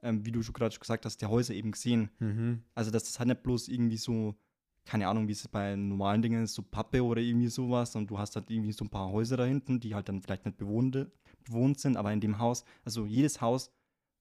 ähm, 0.01 0.25
wie 0.25 0.31
du 0.31 0.41
schon 0.41 0.53
gerade 0.53 0.77
gesagt 0.77 1.05
hast, 1.05 1.21
der 1.21 1.29
Häuser 1.29 1.53
eben 1.53 1.71
gesehen. 1.71 2.09
Mhm. 2.19 2.63
Also, 2.73 2.91
dass 2.91 3.03
das 3.03 3.19
halt 3.19 3.29
nicht 3.29 3.43
bloß 3.43 3.67
irgendwie 3.67 3.97
so, 3.97 4.35
keine 4.85 5.07
Ahnung, 5.07 5.27
wie 5.27 5.33
es 5.33 5.47
bei 5.47 5.75
normalen 5.75 6.21
Dingen 6.21 6.43
ist, 6.43 6.55
so 6.55 6.63
Pappe 6.63 7.03
oder 7.03 7.21
irgendwie 7.21 7.47
sowas 7.47 7.95
und 7.95 8.09
du 8.09 8.17
hast 8.17 8.35
halt 8.35 8.49
irgendwie 8.49 8.71
so 8.71 8.85
ein 8.85 8.89
paar 8.89 9.09
Häuser 9.09 9.37
da 9.37 9.45
hinten, 9.45 9.79
die 9.79 9.93
halt 9.93 10.09
dann 10.09 10.21
vielleicht 10.21 10.45
nicht 10.45 10.57
bewohnte, 10.57 11.11
bewohnt 11.45 11.79
sind, 11.79 11.97
aber 11.97 12.11
in 12.11 12.21
dem 12.21 12.39
Haus, 12.39 12.63
also 12.83 13.05
jedes 13.05 13.41
Haus, 13.41 13.71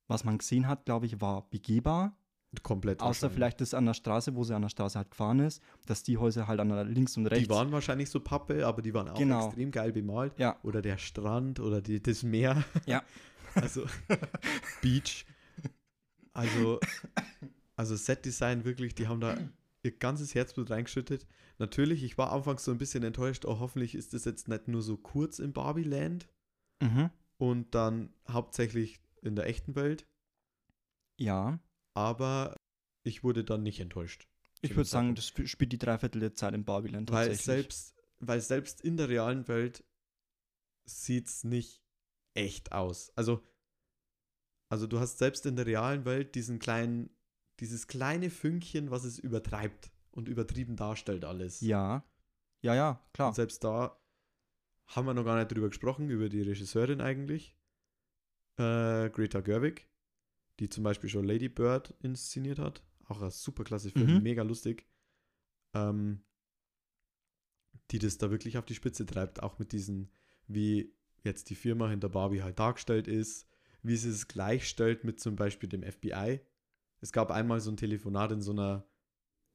was 0.07 0.25
man 0.25 0.39
gesehen 0.39 0.67
hat, 0.67 0.85
glaube 0.85 1.07
ich, 1.07 1.21
war 1.21 1.49
begehbar. 1.51 2.17
Komplett. 2.63 3.01
Außer 3.01 3.31
vielleicht 3.31 3.61
das 3.61 3.75
an 3.75 3.87
der 3.87 3.95
Straße, 3.95 4.35
wo 4.35 4.43
sie 4.43 4.55
an 4.57 4.63
der 4.63 4.69
Straße 4.71 4.99
halt 4.99 5.11
gefahren 5.11 5.39
ist, 5.39 5.63
dass 5.87 6.03
die 6.03 6.19
Häuser 6.19 6.49
halt 6.49 6.59
an 6.59 6.69
der 6.69 6.85
links 6.85 7.17
und 7.17 7.27
rechts. 7.27 7.45
Die 7.45 7.51
waren 7.51 7.71
wahrscheinlich 7.71 8.11
so 8.11 8.19
Pappe, 8.21 8.67
aber 8.67 8.83
die 8.83 8.93
waren 8.93 9.09
auch 9.09 9.17
Genau. 9.19 9.47
extrem 9.47 9.71
geil 9.71 9.93
bemalt. 9.93 10.37
Ja. 10.39 10.59
Oder 10.65 10.83
der 10.83 10.99
Strand 10.99 11.61
oder 11.61 11.81
die, 11.81 12.03
das 12.03 12.23
Meer. 12.23 12.65
Ja. 12.87 13.03
Also 13.57 13.85
Beach. 14.81 15.27
Also, 16.33 16.79
also 17.75 17.97
Set-Design 17.97 18.65
wirklich, 18.65 18.95
die 18.95 19.09
haben 19.09 19.21
da 19.21 19.37
ihr 19.83 19.91
ganzes 19.91 20.35
Herzblut 20.37 20.71
reingeschüttet. 20.71 21.27
Natürlich, 21.59 22.05
ich 22.05 22.17
war 22.17 22.31
anfangs 22.33 22.65
so 22.65 22.71
ein 22.71 22.79
bisschen 22.79 23.03
enttäuscht, 23.03 23.45
oh, 23.45 23.59
hoffentlich 23.59 23.95
ist 23.97 24.15
das 24.15 24.25
jetzt 24.25 24.47
nicht 24.49 24.69
nur 24.69 24.83
so 24.83 24.97
kurz 24.97 25.39
im 25.41 25.53
Barbie-Land 25.53 26.29
Mhm. 26.83 27.11
und 27.39 27.75
dann 27.75 28.11
hauptsächlich 28.29 29.01
in 29.23 29.35
der 29.35 29.47
echten 29.49 29.75
Welt. 29.75 30.07
Ja. 31.19 31.59
Aber 31.95 32.57
ich 33.03 33.25
wurde 33.25 33.45
dann 33.45 33.63
nicht 33.63 33.81
enttäuscht. 33.81 34.29
Ich 34.63 34.77
würde 34.77 34.89
sagen, 34.89 35.15
das 35.15 35.27
spielt 35.29 35.73
die 35.73 35.79
Dreiviertel 35.79 36.21
der 36.21 36.35
Zeit 36.35 36.55
in 36.55 36.65
Barbiland 36.65 37.11
Weil 37.11 37.29
tatsächlich. 37.29 37.45
selbst, 37.45 37.95
weil 38.19 38.41
selbst 38.41 38.83
in 38.83 38.97
der 38.97 39.09
realen 39.09 39.49
Welt 39.49 39.85
sieht 40.85 41.29
es 41.29 41.45
nicht 41.45 41.83
echt 42.35 42.73
aus. 42.73 43.11
Also, 43.17 43.43
also 44.69 44.87
du 44.87 45.01
hast 45.01 45.19
selbst 45.19 45.47
in 45.47 45.57
der 45.57 45.67
realen 45.67 46.05
Welt 46.05 46.35
diesen 46.35 46.59
kleinen, 46.59 47.11
dieses 47.61 47.87
kleine 47.87 48.31
Fünkchen, 48.31 48.91
was 48.91 49.05
es 49.05 49.19
übertreibt 49.19 49.91
und 50.11 50.29
übertrieben 50.29 50.77
darstellt 50.77 51.25
alles. 51.25 51.61
Ja. 51.61 52.05
Ja, 52.63 52.75
ja, 52.75 53.03
klar. 53.15 53.29
Und 53.29 53.35
selbst 53.35 53.65
da 53.65 53.99
haben 54.89 55.07
wir 55.07 55.15
noch 55.15 55.25
gar 55.25 55.39
nicht 55.39 55.51
drüber 55.51 55.69
gesprochen, 55.69 56.11
über 56.11 56.29
die 56.29 56.43
Regisseurin 56.43 57.01
eigentlich. 57.01 57.57
Äh, 58.59 59.09
Greta 59.11 59.41
Gerwig, 59.41 59.89
die 60.61 60.69
zum 60.69 60.85
Beispiel 60.85 61.11
schon 61.11 61.25
Lady 61.25 61.49
Bird 61.49 61.95
inszeniert 62.01 62.59
hat. 62.59 62.83
Auch 63.07 63.21
ein 63.23 63.31
super 63.31 63.65
klasse 63.65 63.91
Film, 63.91 64.17
Mhm. 64.19 64.23
mega 64.23 64.43
lustig. 64.43 64.87
Ähm, 65.75 66.23
die 67.91 67.99
das 67.99 68.19
da 68.19 68.31
wirklich 68.31 68.57
auf 68.59 68.65
die 68.67 68.75
Spitze 68.75 69.05
treibt, 69.07 69.43
auch 69.43 69.59
mit 69.59 69.73
diesen, 69.73 70.11
wie 70.47 70.95
jetzt 71.25 71.51
die 71.51 71.55
Firma 71.57 71.89
hinter 71.89 72.09
Barbie 72.09 72.43
halt 72.43 72.59
dargestellt 72.59 73.09
ist, 73.09 73.49
wie 73.83 73.97
sie 73.97 74.11
es 74.11 74.29
gleichstellt 74.29 75.05
mit 75.05 75.19
zum 75.21 75.37
Beispiel 75.37 75.69
dem 75.69 75.83
FBI. 75.83 76.41
Es 77.01 77.13
gab 77.13 77.31
einmal 77.31 77.61
so 77.61 77.71
ein 77.71 77.77
Telefonat 77.77 78.33
in 78.33 78.43
so 78.43 78.53
einer, 78.53 78.87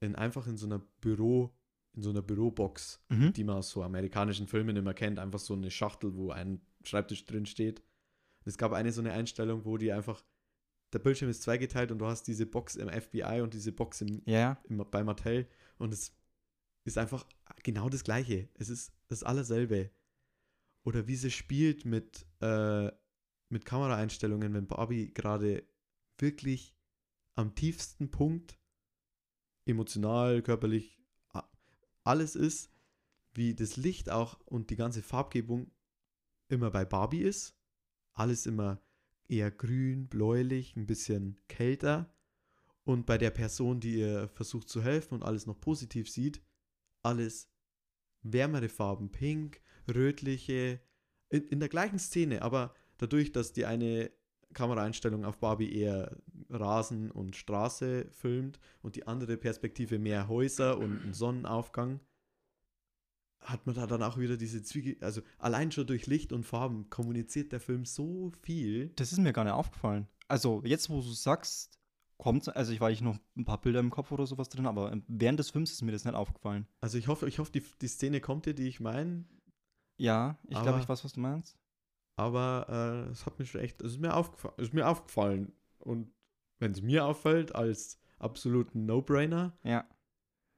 in 0.01 0.15
einfach 0.15 0.47
in 0.47 0.57
so 0.57 0.65
einer 0.65 0.79
Büro, 0.99 1.55
in 1.93 2.01
so 2.01 2.09
einer 2.09 2.21
Bürobox, 2.21 3.03
Mhm. 3.09 3.33
die 3.33 3.43
man 3.43 3.57
aus 3.57 3.69
so 3.69 3.83
amerikanischen 3.83 4.47
Filmen 4.47 4.75
immer 4.75 4.93
kennt, 4.93 5.19
einfach 5.19 5.39
so 5.39 5.53
eine 5.53 5.71
Schachtel, 5.71 6.15
wo 6.15 6.31
ein 6.31 6.61
Schreibtisch 6.83 7.25
drin 7.25 7.45
steht. 7.45 7.79
Und 7.79 8.47
es 8.47 8.57
gab 8.57 8.73
eine 8.73 8.91
so 8.91 9.01
eine 9.01 9.13
Einstellung, 9.13 9.63
wo 9.65 9.77
die 9.77 9.91
einfach, 9.93 10.23
der 10.95 10.99
Bildschirm 10.99 11.29
ist 11.29 11.41
zweigeteilt 11.41 11.91
und 11.91 11.99
du 11.99 12.05
hast 12.05 12.23
diese 12.23 12.45
Box 12.45 12.77
im 12.77 12.87
FBI 12.87 13.41
und 13.41 13.53
diese 13.53 13.73
Box 13.73 13.99
im, 13.99 14.21
Ja, 14.25 14.63
im, 14.63 14.77
bei 14.89 15.03
Mattel 15.03 15.45
und 15.77 15.91
es 15.93 16.15
ist 16.85 16.97
einfach 16.97 17.27
genau 17.63 17.89
das 17.89 18.05
Gleiche. 18.05 18.47
Es 18.53 18.69
ist 18.69 18.93
das 19.07 19.21
allerselbe. 19.21 19.91
Oder 20.85 21.05
wie 21.05 21.17
sie 21.17 21.31
spielt 21.31 21.83
mit, 21.83 22.25
äh, 22.39 22.89
mit 23.49 23.65
Kameraeinstellungen, 23.65 24.53
wenn 24.53 24.67
Barbie 24.67 25.13
gerade 25.13 25.67
wirklich 26.17 26.73
am 27.33 27.55
tiefsten 27.55 28.09
Punkt 28.09 28.57
emotional, 29.65 30.41
körperlich 30.43 30.97
alles 32.05 32.37
ist, 32.37 32.71
wie 33.33 33.53
das 33.53 33.75
Licht 33.75 34.09
auch 34.09 34.39
und 34.45 34.69
die 34.69 34.77
ganze 34.77 35.01
Farbgebung 35.01 35.69
immer 36.47 36.71
bei 36.71 36.85
Barbie 36.85 37.23
ist. 37.23 37.53
Alles 38.13 38.45
immer 38.45 38.79
eher 39.27 39.51
grün, 39.51 40.07
bläulich, 40.07 40.75
ein 40.75 40.87
bisschen 40.87 41.37
kälter. 41.47 42.13
Und 42.83 43.05
bei 43.05 43.17
der 43.17 43.31
Person, 43.31 43.79
die 43.79 43.99
ihr 43.99 44.27
versucht 44.29 44.69
zu 44.69 44.83
helfen 44.83 45.15
und 45.15 45.23
alles 45.23 45.45
noch 45.45 45.59
positiv 45.59 46.09
sieht, 46.09 46.41
alles 47.01 47.49
wärmere 48.21 48.69
Farben, 48.69 49.11
pink, 49.11 49.61
rötliche, 49.87 50.79
in, 51.29 51.47
in 51.47 51.59
der 51.59 51.69
gleichen 51.69 51.99
Szene, 51.99 52.41
aber 52.41 52.73
dadurch, 52.97 53.31
dass 53.31 53.53
die 53.53 53.65
eine 53.65 54.11
Kameraeinstellung 54.53 55.25
auf 55.25 55.39
Barbie 55.39 55.75
eher 55.75 56.17
Rasen 56.49 57.11
und 57.11 57.35
Straße 57.35 58.07
filmt 58.11 58.59
und 58.81 58.95
die 58.95 59.07
andere 59.07 59.37
Perspektive 59.37 59.99
mehr 59.99 60.27
Häuser 60.27 60.77
und 60.77 61.01
einen 61.01 61.13
Sonnenaufgang, 61.13 61.99
hat 63.41 63.65
man 63.65 63.75
da 63.75 63.85
dann 63.87 64.01
auch 64.03 64.17
wieder 64.17 64.37
diese 64.37 64.63
Züge, 64.63 64.97
also 65.01 65.21
allein 65.37 65.71
schon 65.71 65.85
durch 65.87 66.07
Licht 66.07 66.33
und 66.33 66.43
Farben 66.43 66.89
kommuniziert 66.89 67.51
der 67.51 67.59
Film 67.59 67.85
so 67.85 68.31
viel. 68.41 68.89
Das 68.95 69.11
ist 69.11 69.19
mir 69.19 69.33
gar 69.33 69.43
nicht 69.43 69.53
aufgefallen. 69.53 70.07
Also 70.27 70.61
jetzt, 70.65 70.89
wo 70.89 71.01
du 71.01 71.11
sagst, 71.11 71.79
kommt, 72.17 72.55
also 72.55 72.71
ich 72.71 72.79
war 72.81 72.89
ich 72.91 73.01
noch 73.01 73.19
ein 73.35 73.45
paar 73.45 73.61
Bilder 73.61 73.79
im 73.79 73.91
Kopf 73.91 74.11
oder 74.11 74.25
sowas 74.25 74.49
drin, 74.49 74.65
aber 74.65 74.95
während 75.07 75.39
des 75.39 75.51
Films 75.51 75.71
ist 75.71 75.81
mir 75.83 75.91
das 75.91 76.05
nicht 76.05 76.15
aufgefallen. 76.15 76.65
Also 76.81 76.97
ich 76.97 77.07
hoffe, 77.07 77.27
ich 77.27 77.39
hoffe, 77.39 77.51
die, 77.51 77.63
die 77.81 77.87
Szene 77.87 78.21
kommt 78.21 78.45
dir, 78.45 78.53
die 78.55 78.67
ich 78.67 78.79
meine. 78.79 79.25
Ja, 79.97 80.37
ich 80.47 80.61
glaube, 80.61 80.79
ich 80.79 80.89
weiß, 80.89 81.03
was 81.03 81.13
du 81.13 81.19
meinst. 81.19 81.57
Aber 82.17 83.05
äh, 83.07 83.11
es 83.11 83.25
hat 83.25 83.37
mir 83.37 83.45
schon 83.45 83.61
echt, 83.61 83.81
es 83.81 83.93
ist 83.93 83.99
mir, 83.99 84.15
aufgefa 84.15 84.53
es 84.57 84.69
ist 84.69 84.73
mir 84.73 84.87
aufgefallen. 84.87 85.51
Und 85.79 86.11
wenn 86.59 86.71
es 86.71 86.81
mir 86.81 87.05
auffällt 87.05 87.53
als 87.53 87.99
absoluten 88.17 88.85
No-Brainer, 88.85 89.57
Ja. 89.63 89.85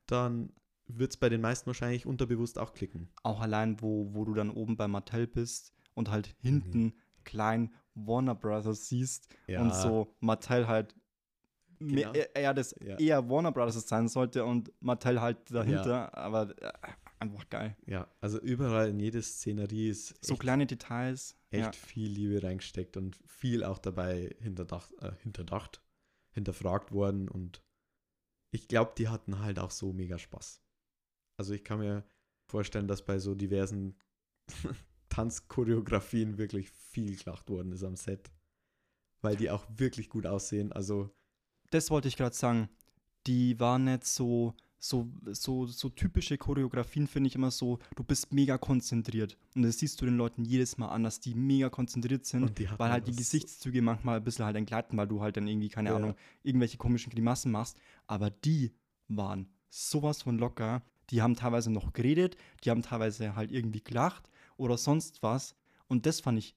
dann 0.06 0.54
wird 0.88 1.12
es 1.12 1.18
bei 1.18 1.30
den 1.30 1.42
meisten 1.42 1.68
wahrscheinlich 1.68 2.06
unterbewusst 2.06 2.58
auch 2.60 2.74
klicken. 2.74 3.10
Auch 3.24 3.42
allein, 3.42 3.82
wo, 3.82 4.14
wo 4.14 4.26
du 4.26 4.34
dann 4.34 4.50
oben 4.50 4.78
bei 4.78 4.88
Mattel 4.88 5.28
bist 5.28 5.74
und 5.94 6.10
halt 6.10 6.36
Mhm. 6.42 6.48
hinten 6.50 6.94
klein 7.24 7.74
Warner 7.94 8.36
Brothers 8.36 8.88
siehst 8.88 9.28
und 9.60 9.74
so 9.74 10.16
Mattel 10.20 10.68
halt 10.68 10.96
mehr, 11.80 12.12
Genau. 12.12 12.14
eher- 12.14 12.36
eher 12.36 12.54
das 12.54 12.76
Ja. 12.82 12.98
eher 12.98 13.30
Warner 13.30 13.52
Brothers 13.52 13.88
sein 13.88 14.08
sollte 14.08 14.46
und 14.46 14.72
Mattel 14.82 15.20
halt 15.22 15.52
dahinter, 15.52 16.16
aber 16.18 16.56
äh, 16.62 16.72
einfach 17.20 17.50
geil. 17.50 17.76
Ja, 17.86 18.08
also 18.22 18.40
überall 18.40 18.90
in 18.90 19.00
jede 19.00 19.22
Szenerie 19.22 19.90
ist 19.90 20.24
So 20.24 20.34
echt, 20.34 20.42
kleine 20.42 20.66
Details. 20.68 21.36
echt 21.50 21.66
Ja. 21.66 21.72
viel 21.74 22.10
Liebe 22.12 22.42
reingesteckt 22.44 22.96
und 22.98 23.18
viel 23.26 23.64
auch 23.64 23.80
dabei 23.80 24.36
hinterdacht, 24.40 24.94
äh, 25.02 25.12
hinterdacht, 25.22 25.82
hinterfragt 26.32 26.92
worden 26.92 27.28
und 27.30 27.62
ich 28.52 28.68
glaube, 28.68 28.94
die 28.98 29.10
hatten 29.10 29.40
halt 29.40 29.60
auch 29.60 29.72
so 29.72 29.92
mega 29.94 30.18
Spaß. 30.18 30.62
Also 31.38 31.54
ich 31.54 31.64
kann 31.64 31.80
mir 31.80 32.04
vorstellen, 32.48 32.88
dass 32.88 33.06
bei 33.06 33.20
so 33.20 33.36
diversen 33.36 33.96
Tanzchoreografien 35.10 36.38
wirklich 36.38 36.70
viel 36.70 37.16
gelacht 37.16 37.50
worden 37.50 37.72
ist 37.72 37.84
am 37.84 37.96
Set, 37.96 38.32
weil 39.22 39.36
die 39.36 39.50
auch 39.50 39.66
wirklich 39.76 40.10
gut 40.10 40.26
aussehen. 40.26 40.72
Also 40.72 41.10
Das 41.72 41.90
wollte 41.90 42.08
ich 42.08 42.18
gerade 42.18 42.36
sagen. 42.36 42.70
Die 43.26 43.60
war 43.60 43.78
nicht 43.78 44.06
so, 44.06 44.54
so, 44.80 45.10
so, 45.26 45.66
so 45.66 45.90
typische 45.90 46.38
Choreografien, 46.38 47.08
finde 47.08 47.28
ich 47.28 47.36
immer 47.36 47.52
so, 47.52 47.78
du 47.98 48.04
bist 48.04 48.32
mega 48.32 48.58
konzentriert. 48.58 49.38
Und 49.54 49.64
das 49.64 49.80
siehst 49.80 50.00
du 50.00 50.06
den 50.06 50.16
Leuten 50.16 50.46
jedes 50.46 50.78
Mal 50.78 50.88
an, 50.90 51.04
dass 51.04 51.20
die 51.20 51.36
mega 51.36 51.70
konzentriert 51.70 52.26
sind. 52.26 52.58
weil 52.80 52.92
halt 52.92 53.08
die 53.08 53.16
Gesichtszüge 53.16 53.82
manchmal 53.82 54.18
ein 54.18 54.24
bisschen 54.24 54.46
halt 54.46 54.56
entgleiten, 54.56 54.98
weil 54.98 55.08
du 55.08 55.20
halt 55.22 55.36
dann 55.36 55.46
irgendwie, 55.48 55.68
keine 55.68 55.90
Ja. 55.90 55.96
Ahnung, 55.98 56.16
irgendwelche 56.42 56.78
komischen 56.78 57.12
Grimassen 57.12 57.52
machst. 57.52 57.78
Aber 58.08 58.30
die 58.30 58.72
waren 59.10 59.50
sowas 59.70 60.22
von 60.22 60.38
locker. 60.38 60.82
Die 61.10 61.22
haben 61.22 61.36
teilweise 61.36 61.72
noch 61.72 61.94
geredet, 61.94 62.36
die 62.64 62.70
haben 62.70 62.82
teilweise 62.82 63.36
halt 63.36 63.52
irgendwie 63.52 63.82
gelacht 63.84 64.30
oder 64.58 64.78
sonst 64.78 65.24
was. 65.24 65.56
Und 65.88 66.06
das 66.06 66.20
fand 66.20 66.40
ich 66.40 66.56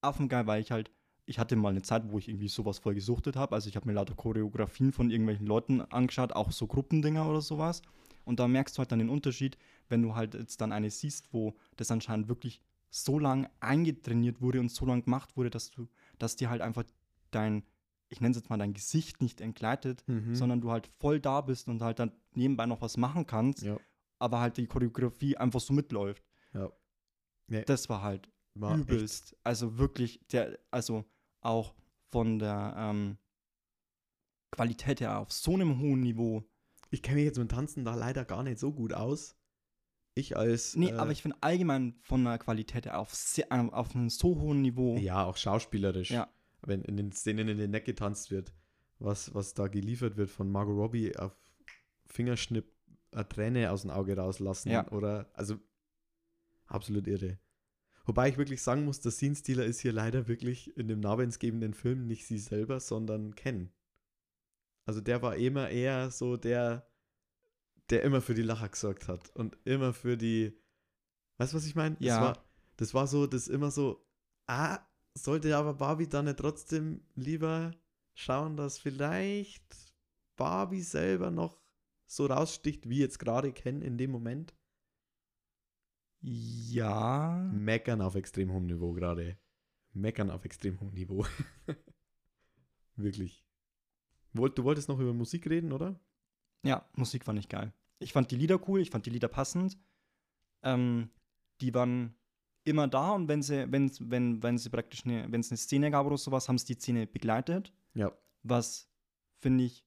affengeil, 0.00 0.46
weil 0.46 0.60
ich 0.60 0.70
halt, 0.70 0.90
ich 1.26 1.38
hatte 1.38 1.56
mal 1.56 1.70
eine 1.70 1.82
Zeit, 1.82 2.10
wo 2.10 2.18
ich 2.18 2.28
irgendwie 2.28 2.48
sowas 2.48 2.78
voll 2.78 2.94
gesuchtet 2.94 3.36
habe. 3.36 3.54
Also 3.54 3.68
ich 3.68 3.76
habe 3.76 3.86
mir 3.86 3.94
lauter 3.94 4.14
Choreografien 4.14 4.92
von 4.92 5.10
irgendwelchen 5.10 5.46
Leuten 5.46 5.80
angeschaut, 5.80 6.32
auch 6.32 6.52
so 6.52 6.66
Gruppendinger 6.66 7.28
oder 7.28 7.40
sowas. 7.40 7.82
Und 8.24 8.40
da 8.40 8.48
merkst 8.48 8.76
du 8.76 8.78
halt 8.80 8.92
dann 8.92 8.98
den 8.98 9.10
Unterschied, 9.10 9.56
wenn 9.88 10.02
du 10.02 10.14
halt 10.14 10.34
jetzt 10.34 10.60
dann 10.60 10.72
eine 10.72 10.90
siehst, 10.90 11.32
wo 11.32 11.54
das 11.76 11.90
anscheinend 11.90 12.28
wirklich 12.28 12.60
so 12.90 13.18
lang 13.18 13.48
eingetrainiert 13.60 14.40
wurde 14.40 14.60
und 14.60 14.70
so 14.70 14.86
lang 14.86 15.04
gemacht 15.04 15.36
wurde, 15.36 15.50
dass 15.50 15.70
du, 15.70 15.88
dass 16.18 16.36
dir 16.36 16.48
halt 16.48 16.62
einfach 16.62 16.84
dein, 17.30 17.64
ich 18.14 18.20
nenne 18.20 18.30
es 18.32 18.36
jetzt 18.38 18.48
mal 18.50 18.56
dein 18.58 18.72
Gesicht 18.74 19.20
nicht 19.20 19.40
entgleitet, 19.40 20.02
Mhm. 20.06 20.34
sondern 20.34 20.60
du 20.60 20.70
halt 20.70 20.86
voll 20.86 21.20
da 21.20 21.40
bist 21.40 21.68
und 21.68 21.82
halt 21.82 21.98
dann 21.98 22.12
nebenbei 22.32 22.64
noch 22.66 22.80
was 22.80 22.96
machen 22.96 23.26
kannst, 23.26 23.62
ja, 23.62 23.76
aber 24.20 24.40
halt 24.40 24.56
die 24.56 24.66
Choreografie 24.66 25.36
einfach 25.36 25.60
so 25.60 25.74
mitläuft. 25.74 26.24
ja. 26.54 26.70
Nee, 27.48 27.62
Das 27.66 27.88
war 27.90 28.00
halt 28.02 28.30
war 28.54 28.72
echt, 28.78 28.80
übelst. 28.88 29.36
Also 29.44 29.76
wirklich, 29.76 30.20
der, 30.32 30.58
also 30.70 31.04
auch 31.42 31.74
von 32.10 32.38
der 32.38 32.74
ähm, 32.78 33.18
Qualität 34.52 35.00
her 35.00 35.18
auf 35.18 35.32
so 35.32 35.52
einem 35.54 35.78
hohen 35.80 36.00
Niveau. 36.00 36.44
ich 36.90 37.02
kenne 37.02 37.16
mich 37.16 37.24
jetzt 37.26 37.38
mit 37.38 37.50
Tanzen 37.50 37.84
da 37.84 37.94
leider 37.94 38.24
gar 38.24 38.42
nicht 38.44 38.58
so 38.58 38.72
gut 38.72 38.92
aus. 38.94 39.36
Ich 40.16 40.36
als 40.36 40.76
Nee, 40.76 40.90
äh, 40.90 40.92
aber 40.94 41.10
ich 41.10 41.22
finde 41.22 41.36
allgemein 41.40 41.96
von 42.02 42.22
der 42.24 42.38
Qualität 42.38 42.86
her 42.86 43.00
auf, 43.00 43.12
sehr, 43.14 43.46
auf 43.50 43.94
einem 43.96 44.08
so 44.10 44.40
hohen 44.40 44.62
Niveau. 44.62 44.96
Ja, 44.96 45.24
auch 45.24 45.36
schauspielerisch. 45.36 46.10
Ja. 46.12 46.32
Wenn 46.66 46.82
in 46.82 46.96
den 46.96 47.12
Szenen 47.12 47.48
in 47.48 47.58
den 47.58 47.70
Neck 47.70 47.84
getanzt 47.84 48.30
wird, 48.30 48.52
was, 48.98 49.34
was 49.34 49.54
da 49.54 49.68
geliefert 49.68 50.16
wird 50.16 50.30
von 50.30 50.50
Margot 50.50 50.76
Robbie 50.76 51.16
auf 51.16 51.36
Fingerschnipp 52.06 52.72
eine 53.12 53.28
Träne 53.28 53.70
aus 53.70 53.82
dem 53.82 53.90
Auge 53.90 54.16
rauslassen. 54.16 54.70
Ja. 54.70 54.90
Oder, 54.90 55.30
also, 55.34 55.58
absolut 56.66 57.06
irre. 57.06 57.38
Wobei 58.06 58.28
ich 58.28 58.36
wirklich 58.36 58.62
sagen 58.62 58.84
muss, 58.84 59.00
der 59.00 59.12
Scene-Stealer 59.12 59.64
ist 59.64 59.80
hier 59.80 59.92
leider 59.92 60.28
wirklich 60.28 60.76
in 60.76 60.88
dem 60.88 61.00
namensgebenden 61.00 61.72
Film 61.72 62.06
nicht 62.06 62.26
sie 62.26 62.38
selber, 62.38 62.80
sondern 62.80 63.34
Ken. 63.34 63.72
Also 64.84 65.00
der 65.00 65.22
war 65.22 65.36
immer 65.36 65.70
eher 65.70 66.10
so 66.10 66.36
der, 66.36 66.86
der 67.88 68.02
immer 68.02 68.20
für 68.20 68.34
die 68.34 68.42
Lacher 68.42 68.68
gesorgt 68.68 69.08
hat 69.08 69.30
und 69.30 69.56
immer 69.64 69.94
für 69.94 70.18
die, 70.18 70.52
weißt 71.38 71.54
du, 71.54 71.56
was 71.56 71.66
ich 71.66 71.74
meine? 71.74 71.96
Ja. 71.98 72.18
Das 72.18 72.20
war, 72.20 72.44
das 72.76 72.94
war 72.94 73.06
so, 73.06 73.26
das 73.26 73.48
immer 73.48 73.70
so, 73.70 74.06
ah, 74.46 74.80
sollte 75.14 75.56
aber 75.56 75.74
Barbie 75.74 76.08
dann 76.08 76.26
nicht 76.26 76.38
trotzdem 76.38 77.02
lieber 77.14 77.72
schauen, 78.14 78.56
dass 78.56 78.78
vielleicht 78.78 79.94
Barbie 80.36 80.82
selber 80.82 81.30
noch 81.30 81.60
so 82.06 82.26
raussticht, 82.26 82.88
wie 82.88 82.98
jetzt 82.98 83.18
gerade 83.18 83.52
Ken 83.52 83.82
in 83.82 83.98
dem 83.98 84.10
Moment? 84.10 84.54
Ja. 86.20 87.50
Meckern 87.52 88.00
auf 88.00 88.14
extrem 88.14 88.52
hohem 88.52 88.66
Niveau 88.66 88.92
gerade. 88.92 89.38
Meckern 89.92 90.30
auf 90.30 90.44
extrem 90.44 90.80
hohem 90.80 90.94
Niveau. 90.94 91.26
Wirklich. 92.96 93.44
Du 94.32 94.64
wolltest 94.64 94.88
noch 94.88 94.98
über 94.98 95.12
Musik 95.12 95.48
reden, 95.48 95.72
oder? 95.72 96.00
Ja, 96.64 96.88
Musik 96.94 97.24
fand 97.24 97.38
ich 97.38 97.48
geil. 97.48 97.72
Ich 97.98 98.12
fand 98.12 98.30
die 98.30 98.36
Lieder 98.36 98.68
cool, 98.68 98.80
ich 98.80 98.90
fand 98.90 99.06
die 99.06 99.10
Lieder 99.10 99.28
passend. 99.28 99.78
Ähm, 100.62 101.10
die 101.60 101.72
waren 101.74 102.16
immer 102.64 102.88
da 102.88 103.12
und 103.12 103.28
wenn 103.28 103.42
sie, 103.42 103.70
wenn, 103.70 103.90
wenn, 104.00 104.42
wenn 104.42 104.58
sie 104.58 104.70
praktisch 104.70 105.04
eine, 105.04 105.30
wenn 105.30 105.40
es 105.40 105.50
eine 105.50 105.58
Szene 105.58 105.90
gab 105.90 106.06
oder 106.06 106.16
sowas, 106.18 106.48
haben 106.48 106.58
sie 106.58 106.66
die 106.74 106.80
Szene 106.80 107.06
begleitet. 107.06 107.72
Ja. 107.94 108.12
Was 108.42 108.88
finde 109.40 109.64
ich 109.64 109.84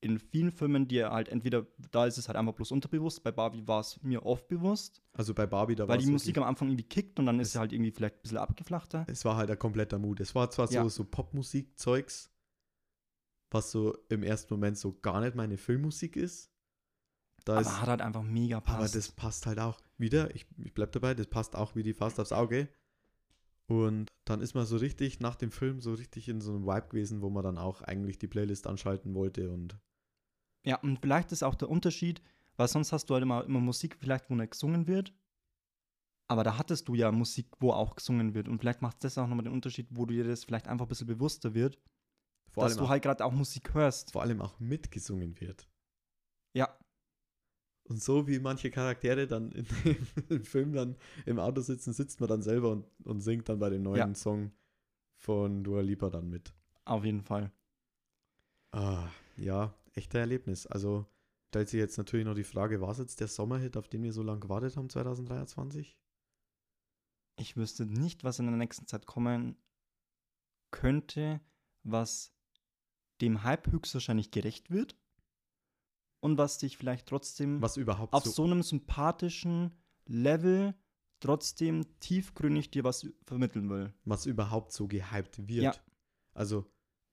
in 0.00 0.18
vielen 0.20 0.52
Filmen, 0.52 0.86
die 0.86 1.02
halt 1.04 1.28
entweder, 1.28 1.66
da 1.90 2.06
ist 2.06 2.18
es 2.18 2.28
halt 2.28 2.36
einfach 2.38 2.52
bloß 2.52 2.70
unterbewusst, 2.70 3.22
bei 3.24 3.32
Barbie 3.32 3.66
war 3.66 3.80
es 3.80 4.00
mir 4.02 4.24
oft 4.24 4.46
bewusst, 4.46 5.02
Also 5.12 5.34
bei 5.34 5.44
Barbie, 5.46 5.74
da 5.74 5.88
war 5.88 5.94
weil 5.96 5.98
die 6.04 6.10
Musik 6.10 6.36
am 6.38 6.44
Anfang 6.44 6.68
irgendwie 6.68 6.84
kickt 6.84 7.18
und 7.18 7.26
dann 7.26 7.40
ist 7.40 7.48
Es- 7.48 7.52
sie 7.54 7.58
halt 7.58 7.72
irgendwie 7.72 7.90
vielleicht 7.90 8.14
ein 8.16 8.22
bisschen 8.22 8.38
abgeflachter. 8.38 9.04
Es 9.08 9.24
war 9.24 9.36
halt 9.36 9.50
ein 9.50 9.58
kompletter 9.58 9.98
Mut. 9.98 10.20
Es 10.20 10.34
war 10.36 10.50
zwar 10.50 10.70
Ja. 10.70 10.84
so, 10.84 10.88
so 10.88 11.04
Popmusik-Zeugs, 11.04 12.30
was 13.50 13.70
so 13.72 13.96
im 14.08 14.22
ersten 14.22 14.54
Moment 14.54 14.78
so 14.78 14.92
gar 15.00 15.20
nicht 15.20 15.34
meine 15.34 15.56
Filmmusik 15.56 16.14
ist. 16.16 16.52
Da 17.48 17.54
Aber 17.54 17.62
ist 17.62 17.80
hat 17.80 17.88
halt 17.88 18.02
einfach 18.02 18.22
mega 18.22 18.60
passt. 18.60 18.78
Aber 18.78 18.88
das 18.88 19.10
passt 19.10 19.46
halt 19.46 19.58
auch 19.58 19.80
wieder, 19.96 20.34
ich, 20.34 20.46
ich 20.58 20.74
bleib 20.74 20.92
dabei, 20.92 21.14
das 21.14 21.28
passt 21.28 21.56
auch 21.56 21.74
wie 21.74 21.82
die 21.82 21.94
Faust 21.94 22.20
aufs 22.20 22.32
Auge. 22.32 22.68
Und 23.66 24.12
dann 24.26 24.42
ist 24.42 24.52
man 24.52 24.66
so 24.66 24.76
richtig 24.76 25.18
nach 25.20 25.34
dem 25.34 25.50
Film 25.50 25.80
so 25.80 25.94
richtig 25.94 26.28
in 26.28 26.42
so 26.42 26.50
einem 26.52 26.66
Vibe 26.66 26.88
gewesen, 26.88 27.22
wo 27.22 27.30
man 27.30 27.42
dann 27.42 27.56
auch 27.56 27.80
eigentlich 27.80 28.18
die 28.18 28.26
Playlist 28.26 28.66
anschalten 28.66 29.14
wollte 29.14 29.50
und 29.50 29.78
Ja, 30.66 30.76
und 30.80 30.98
vielleicht 31.00 31.32
ist 31.32 31.42
auch 31.42 31.54
der 31.54 31.70
Unterschied, 31.70 32.20
weil 32.58 32.68
sonst 32.68 32.92
hast 32.92 33.06
du 33.06 33.14
halt 33.14 33.22
immer, 33.22 33.42
immer 33.46 33.60
Musik, 33.60 33.96
vielleicht 33.98 34.28
wo 34.28 34.34
nicht 34.34 34.50
gesungen 34.50 34.86
wird. 34.86 35.14
Aber 36.26 36.44
da 36.44 36.58
hattest 36.58 36.86
du 36.88 36.94
ja 36.94 37.10
Musik, 37.10 37.46
wo 37.60 37.70
auch 37.70 37.96
gesungen 37.96 38.34
wird. 38.34 38.48
Und 38.48 38.58
vielleicht 38.58 38.82
macht 38.82 39.02
das 39.04 39.16
auch 39.16 39.26
nochmal 39.26 39.44
den 39.44 39.54
Unterschied, 39.54 39.88
wo 39.90 40.04
du 40.04 40.12
dir 40.12 40.24
das 40.24 40.44
vielleicht 40.44 40.68
einfach 40.68 40.84
ein 40.84 40.90
bisschen 40.90 41.06
bewusster 41.06 41.54
wird, 41.54 41.78
vor, 42.50 42.64
dass 42.64 42.76
du 42.76 42.90
halt 42.90 43.02
gerade 43.02 43.24
auch 43.24 43.32
Musik 43.32 43.72
hörst. 43.72 44.12
vor 44.12 44.20
allem 44.20 44.42
auch 44.42 44.60
mitgesungen 44.60 45.40
wird. 45.40 45.66
Ja, 46.52 46.78
Und 47.88 48.02
so 48.02 48.26
wie 48.28 48.38
manche 48.38 48.70
Charaktere 48.70 49.26
dann 49.26 49.50
in 49.52 49.64
dem, 49.84 49.96
im 50.28 50.44
Film 50.44 50.72
dann 50.72 50.96
im 51.26 51.38
Auto 51.38 51.60
sitzen, 51.62 51.92
sitzt 51.92 52.20
man 52.20 52.28
dann 52.28 52.42
selber 52.42 52.70
und, 52.72 52.86
und 53.04 53.20
singt 53.20 53.48
dann 53.48 53.58
bei 53.58 53.70
dem 53.70 53.82
neuen 53.82 53.96
Ja. 54.10 54.14
Song 54.14 54.52
von 55.16 55.64
Dua 55.64 55.80
Lipa 55.80 56.10
dann 56.10 56.28
mit. 56.28 56.52
auf 56.84 57.04
jeden 57.04 57.22
Fall. 57.22 57.50
Ah, 58.72 59.08
ja, 59.36 59.74
echter 59.94 60.18
Erlebnis. 60.20 60.66
Also 60.66 61.06
stellt 61.48 61.68
sich 61.70 61.78
jetzt 61.78 61.96
natürlich 61.96 62.26
noch 62.26 62.34
die 62.34 62.44
Frage, 62.44 62.80
war 62.80 62.90
es 62.90 62.98
jetzt 62.98 63.20
der 63.20 63.28
Sommerhit, 63.28 63.76
auf 63.76 63.88
den 63.88 64.02
wir 64.02 64.12
so 64.12 64.22
lange 64.22 64.40
gewartet 64.40 64.76
haben, 64.76 64.90
2023? 64.90 65.96
Ich 67.36 67.56
wüsste 67.56 67.86
nicht, 67.86 68.22
was 68.24 68.38
in 68.38 68.46
der 68.46 68.56
nächsten 68.56 68.86
Zeit 68.86 69.06
kommen 69.06 69.56
könnte, 70.70 71.40
was 71.84 72.32
dem 73.20 73.42
Hype 73.42 73.70
höchstwahrscheinlich 73.72 74.30
gerecht 74.30 74.70
wird 74.70 74.96
und 76.20 76.38
was 76.38 76.58
dich 76.58 76.76
vielleicht 76.76 77.06
trotzdem 77.06 77.60
Was 77.62 77.76
überhaupt 77.76 78.12
auf 78.12 78.24
so, 78.24 78.30
so 78.30 78.44
einem 78.44 78.62
sympathischen 78.62 79.72
Level 80.06 80.74
trotzdem 81.20 81.84
tiefgründig 82.00 82.70
dir 82.70 82.84
was 82.84 83.06
vermitteln 83.24 83.68
will. 83.70 83.92
was 84.04 84.26
überhaupt 84.26 84.72
so 84.72 84.86
gehypt 84.88 85.46
wird. 85.48 85.62
Ja. 85.62 85.74
Also, 86.34 86.64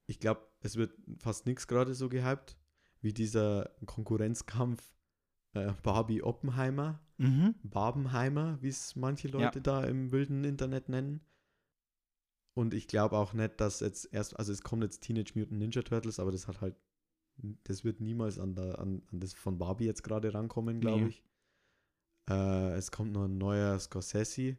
ich 0.08 0.20
glaube, 0.20 0.48
es 0.60 0.76
wird 0.76 0.94
fast 1.18 1.46
nichts 1.48 1.68
gerade 1.68 1.94
so 1.96 2.10
gehypt, 2.10 2.58
wie 3.02 3.13
dieser 3.13 3.72
Konkurrenzkampf 3.86 4.96
äh, 5.54 5.74
Barbie 5.84 6.22
Oppenheimer, 6.24 7.00
Mhm. 7.18 7.56
Barbenheimer, 7.63 8.62
wie 8.62 8.68
es 8.68 8.96
manche 8.98 9.30
Ja. 9.30 9.39
Leute 9.39 9.62
da 9.62 9.86
im 9.86 10.12
wilden 10.12 10.44
Internet 10.44 10.89
nennen. 10.89 11.22
Und 12.58 12.74
ich 12.74 12.88
glaube 12.88 13.18
auch 13.18 13.34
nicht, 13.34 13.60
dass 13.62 13.80
jetzt 13.80 14.13
erst, 14.13 14.38
also 14.38 14.52
es 14.52 14.62
kommt 14.63 14.84
jetzt 14.84 15.02
Teenage 15.02 15.32
Mutant 15.36 15.60
Ninja 15.60 15.82
Turtles, 15.82 16.20
aber 16.20 16.32
das 16.32 16.48
hat 16.48 16.60
halt, 16.62 16.76
das 17.63 17.84
wird 17.84 18.00
niemals 18.02 18.39
an, 18.39 18.56
der, 18.56 18.80
an, 18.80 19.04
an 19.12 19.19
das 19.19 19.34
von 19.34 19.58
Barbie 19.58 19.86
jetzt 19.86 20.04
gerade 20.04 20.34
rankommen, 20.34 20.80
glaube 20.80 21.04
Nee. 21.04 21.08
ich. 21.10 21.24
Äh, 22.30 22.74
es 22.74 22.91
kommt 22.91 23.12
noch 23.12 23.26
ein 23.26 23.38
neuer 23.38 23.78
Scorsese, 23.80 24.58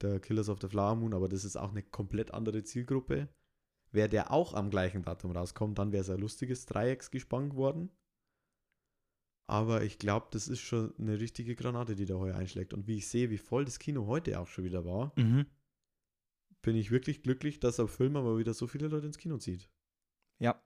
der 0.00 0.20
Killers 0.20 0.48
of 0.48 0.60
the 0.60 0.68
Flower 0.68 0.94
Moon, 0.96 1.12
aber 1.14 1.28
das 1.28 1.44
ist 1.44 1.56
auch 1.56 1.70
eine 1.70 1.82
komplett 1.82 2.32
andere 2.32 2.62
Zielgruppe. 2.64 3.28
Wäre 3.90 4.08
der 4.08 4.30
auch 4.30 4.54
am 4.54 4.70
gleichen 4.70 5.02
Datum 5.02 5.32
rauskommt, 5.32 5.78
dann 5.78 5.92
wäre 5.92 6.02
es 6.02 6.08
ein 6.10 6.18
lustiges 6.18 6.64
Dreiecksgespann 6.66 7.50
geworden. 7.50 7.90
Aber 9.48 9.82
ich 9.82 9.98
glaube, 9.98 10.28
das 10.30 10.48
ist 10.48 10.60
schon 10.60 10.94
eine 10.98 11.18
richtige 11.20 11.54
Granate, 11.56 11.94
die 11.94 12.06
da 12.06 12.14
heuer 12.14 12.36
einschlägt. 12.36 12.72
Und 12.72 12.86
wie 12.86 12.96
ich 12.98 13.08
sehe, 13.08 13.28
wie 13.28 13.38
voll 13.38 13.64
das 13.64 13.78
Kino 13.78 14.06
heute 14.06 14.38
auch 14.40 14.46
schon 14.46 14.64
wieder 14.64 14.84
war, 14.84 15.12
Mhm. 15.18 15.46
bin 16.62 16.76
ich 16.76 16.90
wirklich 16.90 17.22
glücklich, 17.22 17.60
dass 17.60 17.76
der 17.76 17.88
Film 17.88 18.16
aber 18.16 18.38
wieder 18.38 18.54
so 18.54 18.66
viele 18.66 18.88
Leute 18.88 19.06
ins 19.06 19.18
Kino 19.18 19.36
zieht. 19.36 19.68
Ja. 20.40 20.62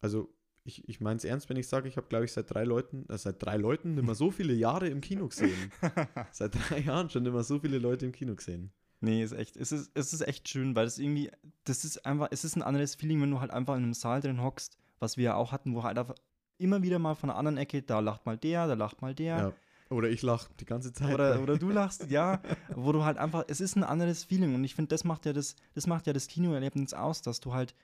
Also, 0.00 0.33
ich, 0.64 0.88
ich 0.88 1.00
meine 1.00 1.18
es 1.18 1.24
ernst, 1.24 1.48
wenn 1.50 1.56
ich 1.56 1.68
sage, 1.68 1.88
ich 1.88 1.96
habe, 1.96 2.08
glaube 2.08 2.24
ich, 2.24 2.32
seit 2.32 2.50
drei 2.52 2.64
Leuten, 2.64 3.06
äh, 3.08 3.18
seit 3.18 3.42
drei 3.42 3.56
Leuten 3.56 3.94
mehr 3.94 4.14
so 4.14 4.30
viele 4.30 4.54
Jahre 4.54 4.88
im 4.88 5.00
Kino 5.00 5.28
gesehen. 5.28 5.70
seit 6.32 6.54
drei 6.54 6.80
Jahren 6.80 7.10
schon 7.10 7.22
mehr 7.22 7.42
so 7.42 7.60
viele 7.60 7.78
Leute 7.78 8.06
im 8.06 8.12
Kino 8.12 8.34
gesehen. 8.34 8.72
Nee, 9.00 9.22
ist 9.22 9.32
echt, 9.32 9.56
es 9.56 9.70
ist, 9.70 9.90
es 9.94 10.14
ist 10.14 10.22
echt 10.22 10.48
schön, 10.48 10.74
weil 10.74 10.86
es 10.86 10.98
irgendwie, 10.98 11.30
das 11.64 11.84
ist 11.84 12.06
einfach, 12.06 12.28
es 12.30 12.44
ist 12.44 12.56
ein 12.56 12.62
anderes 12.62 12.94
Feeling, 12.94 13.20
wenn 13.20 13.30
du 13.30 13.40
halt 13.40 13.50
einfach 13.50 13.76
in 13.76 13.82
einem 13.82 13.92
Saal 13.92 14.20
drin 14.20 14.42
hockst, 14.42 14.78
was 14.98 15.18
wir 15.18 15.24
ja 15.24 15.34
auch 15.34 15.52
hatten, 15.52 15.74
wo 15.74 15.82
halt 15.82 15.98
einfach 15.98 16.14
immer 16.56 16.82
wieder 16.82 16.98
mal 16.98 17.14
von 17.14 17.28
der 17.28 17.36
anderen 17.36 17.58
Ecke, 17.58 17.82
da 17.82 18.00
lacht 18.00 18.24
mal 18.24 18.38
der, 18.38 18.66
da 18.66 18.74
lacht 18.74 19.02
mal 19.02 19.14
der. 19.14 19.36
Ja. 19.36 19.52
Oder 19.90 20.08
ich 20.08 20.22
lache 20.22 20.48
die 20.58 20.64
ganze 20.64 20.94
Zeit. 20.94 21.12
Oder, 21.12 21.38
oder 21.42 21.58
du 21.58 21.68
lachst, 21.68 22.10
ja, 22.10 22.40
wo 22.74 22.92
du 22.92 23.04
halt 23.04 23.18
einfach, 23.18 23.44
es 23.48 23.60
ist 23.60 23.76
ein 23.76 23.84
anderes 23.84 24.24
Feeling 24.24 24.54
und 24.54 24.64
ich 24.64 24.74
finde, 24.74 24.88
das 24.88 25.04
macht 25.04 25.26
ja 25.26 25.34
das, 25.34 25.56
das 25.74 25.86
macht 25.86 26.06
ja 26.06 26.14
das 26.14 26.26
Kinoerlebnis 26.26 26.94
aus, 26.94 27.20
dass 27.20 27.40
du 27.40 27.52
halt 27.52 27.74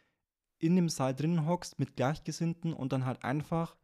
in 0.61 0.77
dem 0.77 0.89
Saal 0.89 1.15
drinnen 1.15 1.47
hockst 1.47 1.79
mit 1.79 1.97
Gleichgesinnten 1.97 2.73
und 2.73 2.93
dann 2.93 3.07
halt 3.07 3.25
einfach 3.25 3.77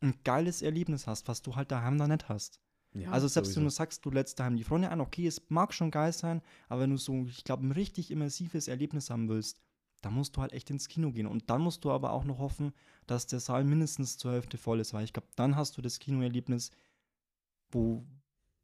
ein 0.00 0.14
geiles 0.24 0.62
Erlebnis 0.62 1.06
hast, 1.06 1.28
was 1.28 1.42
du 1.42 1.54
halt 1.54 1.70
daheim 1.70 1.98
da 1.98 2.08
nicht 2.08 2.28
hast. 2.28 2.60
Ja, 2.94 3.10
also 3.10 3.28
selbst 3.28 3.50
wenn 3.50 3.64
du 3.64 3.70
sowieso. 3.70 3.76
sagst, 3.76 4.04
du 4.04 4.10
lädst 4.10 4.40
daheim 4.40 4.56
die 4.56 4.64
Freunde 4.64 4.90
ein, 4.90 5.00
okay, 5.00 5.26
es 5.26 5.42
mag 5.50 5.74
schon 5.74 5.90
geil 5.90 6.12
sein, 6.12 6.40
aber 6.68 6.82
wenn 6.82 6.90
du 6.90 6.96
so, 6.96 7.26
ich 7.26 7.44
glaube, 7.44 7.66
ein 7.66 7.72
richtig 7.72 8.10
immersives 8.10 8.68
Erlebnis 8.68 9.10
haben 9.10 9.28
willst, 9.28 9.60
dann 10.00 10.14
musst 10.14 10.36
du 10.36 10.40
halt 10.40 10.52
echt 10.52 10.70
ins 10.70 10.88
Kino 10.88 11.12
gehen. 11.12 11.26
Und 11.26 11.50
dann 11.50 11.60
musst 11.60 11.84
du 11.84 11.90
aber 11.90 12.12
auch 12.12 12.24
noch 12.24 12.38
hoffen, 12.38 12.72
dass 13.06 13.26
der 13.26 13.40
Saal 13.40 13.64
mindestens 13.64 14.16
zur 14.18 14.32
Hälfte 14.32 14.56
voll 14.56 14.80
ist, 14.80 14.94
weil 14.94 15.04
ich 15.04 15.12
glaube, 15.12 15.28
dann 15.36 15.56
hast 15.56 15.76
du 15.76 15.82
das 15.82 15.98
Kinoerlebnis, 15.98 16.70
wo 17.70 18.06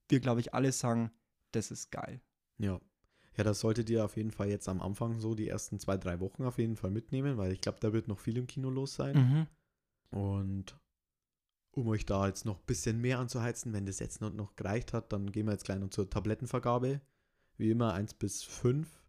wir, 0.09 0.21
glaube 0.21 0.41
ich, 0.41 0.55
alle 0.55 0.73
sagen, 0.73 1.11
das 1.53 1.71
ist 1.71 1.91
geil. 1.91 2.21
Ja. 2.59 2.81
Ja, 3.37 3.45
das 3.45 3.61
solltet 3.61 3.89
ihr 3.89 4.05
auf 4.05 4.17
jeden 4.17 4.31
Fall 4.31 4.49
jetzt 4.49 4.69
am 4.69 4.81
Anfang 4.83 5.19
so 5.19 5.35
die 5.35 5.49
ersten 5.49 5.79
zwei, 5.79 5.97
drei 5.97 6.21
Wochen 6.21 6.45
auf 6.45 6.59
jeden 6.59 6.77
Fall 6.77 6.91
mitnehmen, 6.91 7.39
weil 7.39 7.53
ich 7.53 7.61
glaube, 7.61 7.81
da 7.81 7.93
wird 7.93 8.09
noch 8.09 8.19
viel 8.19 8.37
im 8.37 8.47
Kino 8.47 8.69
los 8.69 8.95
sein. 8.95 9.17
Mhm. 10.11 10.19
Und 10.19 10.79
um 11.75 11.89
euch 11.89 12.05
da 12.05 12.27
jetzt 12.27 12.45
noch 12.45 12.59
ein 12.59 12.67
bisschen 12.67 13.01
mehr 13.01 13.19
anzuheizen, 13.19 13.73
wenn 13.73 13.87
das 13.87 13.99
jetzt 13.99 14.21
noch, 14.21 14.33
noch 14.33 14.55
gereicht 14.57 14.93
hat, 14.93 15.13
dann 15.13 15.33
gehen 15.33 15.47
wir 15.47 15.53
jetzt 15.53 15.65
gleich 15.65 15.79
noch 15.79 15.89
zur 15.89 16.11
Tablettenvergabe. 16.11 17.01
Wie 17.57 17.71
immer 17.71 17.95
1 17.95 18.15
bis 18.15 18.43
5. 18.43 19.01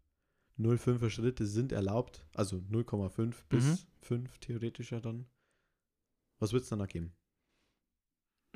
0,5er 0.60 1.10
Schritte 1.10 1.48
sind 1.48 1.72
erlaubt, 1.72 2.26
also 2.36 2.58
0,5 2.58 3.44
bis 3.50 3.64
Mhm. 3.66 3.78
5 4.02 4.38
theoretischer 4.38 5.02
dann. 5.02 5.26
Was 6.40 6.54
wird 6.54 6.64
es 6.64 6.70
dann 6.70 6.80
noch 6.80 6.88
geben? 6.88 7.12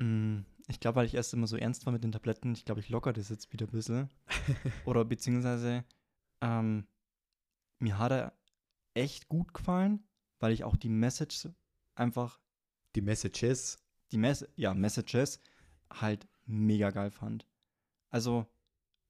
Mm, 0.00 0.42
Ich 0.70 0.80
glaube, 0.80 0.96
weil 0.96 1.06
ich 1.06 1.14
erst 1.14 1.32
immer 1.32 1.46
so 1.46 1.56
ernst 1.56 1.86
war 1.86 1.92
mit 1.92 2.04
den 2.04 2.12
Tabletten, 2.12 2.52
ich 2.52 2.64
glaube, 2.64 2.80
ich 2.80 2.88
locker 2.90 3.12
das 3.12 3.30
jetzt 3.30 3.52
wieder 3.52 3.66
ein 3.66 3.72
bisschen. 3.72 4.10
Oder 4.84 5.04
beziehungsweise, 5.04 5.84
ähm, 6.42 6.86
mir 7.78 7.98
hat 7.98 8.12
er 8.12 8.38
echt 8.94 9.28
gut 9.28 9.54
gefallen, 9.54 10.06
weil 10.40 10.52
ich 10.52 10.64
auch 10.64 10.76
die 10.76 10.88
Message 10.90 11.48
einfach, 11.94 12.38
Die 12.94 13.00
Messages. 13.00 13.78
die 14.12 14.18
Mess 14.18 14.46
ja, 14.56 14.74
Messages 14.74 15.40
halt 15.90 16.28
mega 16.44 16.90
geil 16.90 17.10
fand. 17.10 17.46
Also, 18.10 18.46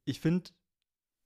ich 0.04 0.20
finde, 0.20 0.50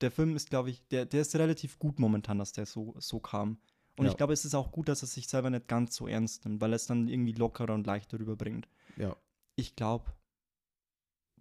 der 0.01 0.11
Film 0.11 0.35
ist, 0.35 0.51
glaube 0.51 0.71
ich, 0.71 0.87
der, 0.89 1.05
der 1.07 1.21
ist 1.23 1.35
relativ 1.37 1.79
gut 1.79 1.99
momentan, 1.99 2.39
dass 2.39 2.53
der 2.53 2.67
so, 2.67 2.95
so 2.99 3.21
kam. 3.21 3.61
Und 3.97 4.07
Ja. 4.07 4.11
ich 4.11 4.17
glaube, 4.17 4.33
es 4.33 4.45
ist 4.45 4.55
auch 4.55 4.73
gut, 4.73 4.89
dass 4.89 5.03
er 5.03 5.09
sich 5.09 5.29
selber 5.29 5.51
nicht 5.51 5.69
ganz 5.69 5.95
so 5.95 6.09
ernst 6.09 6.45
nimmt, 6.45 6.61
weil 6.61 6.73
er 6.73 6.77
es 6.77 6.87
dann 6.87 7.07
irgendwie 7.09 7.33
lockerer 7.33 7.75
und 7.75 7.87
leichter 7.87 8.19
rüberbringt. 8.19 8.67
Ja. 8.97 9.15
Ich 9.57 9.77
glaube, 9.77 10.13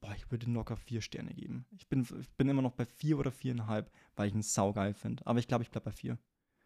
boah, 0.02 0.14
ich 0.16 0.30
würde 0.32 0.52
locker 0.52 0.76
vier 0.76 1.02
Sterne 1.02 1.34
geben. 1.34 1.66
Ich 1.72 1.88
bin, 1.88 2.06
ich 2.20 2.32
bin 2.32 2.50
immer 2.50 2.62
noch 2.62 2.74
bei 2.74 2.86
vier 2.86 3.18
oder 3.18 3.32
viereinhalb, 3.32 3.92
weil 4.16 4.28
ich 4.28 4.34
ihn 4.34 4.42
saugeil 4.42 4.94
finde. 4.94 5.26
Aber 5.26 5.40
ich 5.40 5.48
glaube, 5.48 5.64
ich 5.64 5.72
bleibe 5.72 5.86
bei 5.86 5.92
vier. 5.92 6.18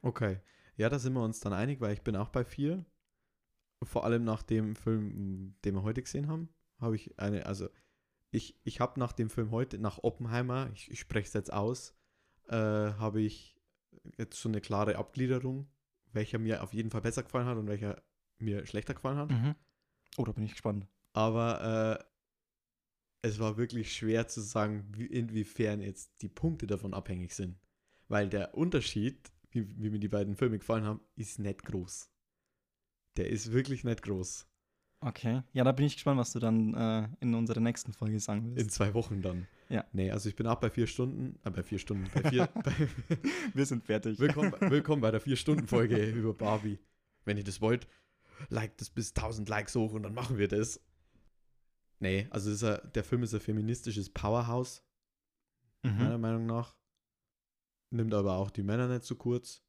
Okay. 0.02 0.40
Ja, 0.78 0.90
da 0.90 1.00
sind 1.00 1.14
wir 1.14 1.24
uns 1.24 1.40
dann 1.40 1.54
einig, 1.54 1.80
weil 1.82 1.94
ich 1.94 2.02
bin 2.02 2.16
auch 2.16 2.30
bei 2.30 2.44
4. 2.44 2.86
Vor 3.84 4.04
allem 4.04 4.24
nach 4.24 4.44
dem 4.44 4.76
Film, 4.76 5.56
den 5.64 5.76
wir 5.76 5.84
heute 5.84 6.02
gesehen 6.02 6.28
haben, 6.28 6.50
habe 6.80 6.96
ich 6.96 7.18
eine, 7.20 7.46
also 7.46 7.70
ich, 8.32 8.60
ich 8.64 8.80
habe 8.80 9.00
nach 9.00 9.14
dem 9.14 9.30
Film 9.30 9.52
heute, 9.52 9.80
nach 9.80 10.00
Oppenheimer, 10.04 10.70
ich, 10.74 10.92
ich 10.92 11.00
spreche 11.00 11.28
es 11.28 11.34
jetzt 11.34 11.54
aus, 11.54 11.94
äh, 12.48 12.56
habe 12.56 13.22
ich 13.22 13.58
jetzt 14.18 14.40
schon 14.40 14.52
eine 14.52 14.62
klare 14.62 14.98
Abgliederung, 14.98 15.70
welcher 16.12 16.40
mir 16.40 16.64
auf 16.64 16.74
jeden 16.74 16.90
Fall 16.90 17.02
besser 17.02 17.24
gefallen 17.24 17.48
hat 17.48 17.58
und 17.58 17.68
welcher 17.68 18.02
mir 18.38 18.66
schlechter 18.66 18.94
gefallen 18.94 19.18
hat. 19.18 19.32
Mhm. 19.32 19.56
Oh, 20.18 20.24
da 20.24 20.32
bin 20.32 20.44
ich 20.44 20.52
gespannt. 20.52 20.88
Aber 21.14 22.00
äh, 22.00 22.04
es 23.26 23.40
war 23.40 23.58
wirklich 23.58 23.92
schwer 23.92 24.28
zu 24.28 24.42
sagen, 24.42 24.86
wie, 24.92 25.08
inwiefern 25.08 25.82
jetzt 25.82 26.22
die 26.22 26.30
Punkte 26.30 26.68
davon 26.68 26.94
abhängig 26.94 27.34
sind. 27.34 27.58
Weil 28.08 28.30
der 28.30 28.56
Unterschied, 28.56 29.32
wie, 29.50 29.68
wie 29.82 29.90
mir 29.90 30.00
die 30.00 30.08
beiden 30.08 30.36
Filme 30.36 30.60
gefallen 30.60 30.84
haben, 30.84 31.02
ist 31.16 31.40
nicht 31.40 31.64
groß. 31.64 32.12
Der 33.18 33.30
ist 33.30 33.52
wirklich 33.52 33.84
nicht 33.84 34.04
groß. 34.04 34.48
Okay. 35.00 35.42
Ja, 35.54 35.64
da 35.64 35.72
bin 35.72 35.88
ich 35.88 35.96
gespannt, 35.96 36.20
was 36.20 36.34
du 36.34 36.40
dann 36.40 36.74
äh, 36.76 37.10
in 37.20 37.34
unserer 37.34 37.62
nächsten 37.62 37.94
Folge 37.94 38.20
sagen 38.20 38.46
In 38.50 38.56
willst. 38.58 38.72
zwei 38.76 38.94
Wochen 38.94 39.22
dann. 39.22 39.48
Ja. 39.70 39.86
Nee, 39.92 40.12
also 40.12 40.30
ich 40.30 40.36
bin 40.36 40.46
auch 40.46 40.60
bei 40.60 40.70
vier 40.70 40.86
Stunden, 40.86 41.40
äh, 41.44 41.50
bei 41.50 41.64
vier 41.64 41.80
Stunden, 41.80 42.08
bei 42.14 42.30
vier. 42.30 42.48
bei, 42.64 42.74
Wir 43.54 43.66
sind 43.66 43.84
fertig. 43.84 44.20
willkommen, 44.20 44.54
willkommen 44.60 45.02
bei 45.02 45.10
der 45.10 45.20
Vier-Stunden-Folge 45.20 46.10
über 46.12 46.34
Barbie. 46.36 46.78
Wenn 47.24 47.38
ihr 47.38 47.44
das 47.44 47.60
wollt, 47.60 47.88
liked 48.50 48.82
das 48.82 48.92
bis 48.92 49.10
1000 49.16 49.50
Likes 49.50 49.74
hoch 49.76 49.94
und 49.94 50.04
dann 50.04 50.14
machen 50.14 50.38
wir 50.38 50.48
das. 50.48 50.80
Nee, 52.00 52.28
also 52.30 52.52
ist 52.52 52.62
er, 52.64 52.80
der 52.88 53.04
Film 53.04 53.24
ist 53.24 53.34
ein 53.34 53.40
feministisches 53.40 54.10
Powerhouse. 54.12 54.84
meiner 55.84 56.16
Mhm. 56.18 56.22
Meinung 56.22 56.46
nach. 56.48 56.76
Nimmt 57.92 58.14
aber 58.14 58.34
auch 58.38 58.50
die 58.52 58.64
Männer 58.64 58.88
nicht 58.88 59.04
zu 59.04 59.16
kurz 59.16 59.64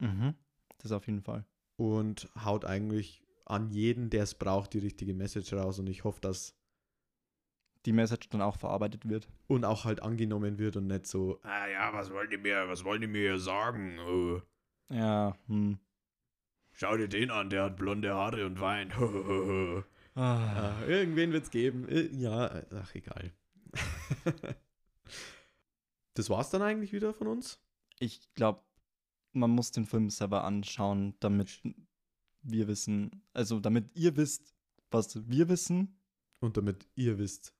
Mhm. 0.00 0.34
Das 0.78 0.92
auf 0.92 1.06
jeden 1.06 1.22
Fall. 1.22 1.44
und 1.76 2.28
haut 2.44 2.64
eigentlich 2.64 3.22
an 3.44 3.68
jeden, 3.70 4.10
der 4.10 4.22
es 4.24 4.34
braucht, 4.34 4.72
die 4.74 4.78
richtige 4.78 5.14
Message 5.14 5.52
raus. 5.52 5.78
Und 5.78 5.86
ich 5.88 6.04
hoffe, 6.04 6.20
dass 6.20 6.54
Die 7.86 7.92
Message 7.92 8.28
dann 8.30 8.42
auch 8.42 8.56
verarbeitet 8.56 9.08
wird. 9.08 9.28
und 9.46 9.64
auch 9.64 9.84
halt 9.84 10.02
angenommen 10.02 10.58
wird 10.58 10.76
und 10.76 10.86
nicht 10.88 11.06
so, 11.06 11.38
ah 11.42 11.66
ja, 11.68 11.92
was 11.92 12.10
wollen 12.12 12.28
die 12.30 12.36
mir, 12.38 12.68
was 12.68 12.84
wollen 12.84 13.00
die 13.00 13.06
mir 13.06 13.38
sagen? 13.38 13.98
Oh, 14.00 14.42
Ja. 14.90 15.36
Hm. 15.46 15.78
schau 16.72 16.96
dir 16.96 17.08
den 17.08 17.30
an, 17.30 17.50
der 17.50 17.64
hat 17.64 17.76
blonde 17.76 18.12
Haare 18.14 18.44
und 18.46 18.60
weint. 18.60 18.92
Ah. 20.18 20.80
ah, 20.80 20.86
irgendwen 20.86 21.32
wird's 21.32 21.50
geben. 21.50 21.88
Äh, 21.88 22.08
Ja, 22.08 22.64
ach 22.72 22.94
egal. 22.96 23.32
das 26.14 26.28
war's 26.28 26.50
dann 26.50 26.62
eigentlich 26.62 26.92
wieder 26.92 27.14
von 27.14 27.28
uns. 27.28 27.60
Ich 28.00 28.34
glaube, 28.34 28.64
man 29.32 29.50
muss 29.50 29.70
den 29.70 29.86
Film 29.86 30.10
selber 30.10 30.42
anschauen, 30.42 31.14
damit 31.20 31.62
wir 32.42 32.66
wissen, 32.66 33.22
also 33.32 33.60
damit 33.60 33.94
ihr 33.94 34.16
wisst, 34.16 34.56
was 34.90 35.28
wir 35.28 35.48
wissen. 35.48 36.00
Und 36.40 36.56
damit 36.56 36.88
ihr 36.96 37.18
wisst, 37.18 37.54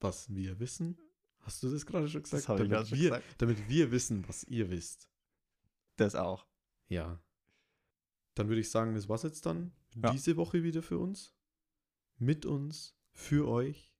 was 0.00 0.34
wir 0.34 0.58
wissen. 0.58 0.98
Hast 1.40 1.62
du 1.62 1.70
das 1.70 1.86
gerade 1.86 2.08
schon 2.08 2.24
gesagt? 2.24 2.42
ich 2.42 2.46
damit, 2.46 2.88
schon 2.88 2.98
wir, 2.98 3.10
gesagt. 3.10 3.34
damit 3.38 3.68
wir 3.68 3.92
wissen, 3.92 4.26
was 4.26 4.42
ihr 4.42 4.70
wisst. 4.70 5.08
Das 5.94 6.16
auch. 6.16 6.48
Ja. 6.88 7.20
Dann 8.36 8.48
würde 8.48 8.60
ich 8.60 8.70
sagen, 8.70 8.94
das 8.94 9.08
war's 9.08 9.24
jetzt 9.24 9.44
dann. 9.46 9.72
Ja. 9.96 10.12
diese 10.12 10.36
Woche 10.36 10.62
wieder 10.62 10.82
für 10.82 10.98
uns. 10.98 11.34
Mit 12.18 12.46
uns, 12.46 12.94
für 13.12 13.48
euch. 13.48 13.92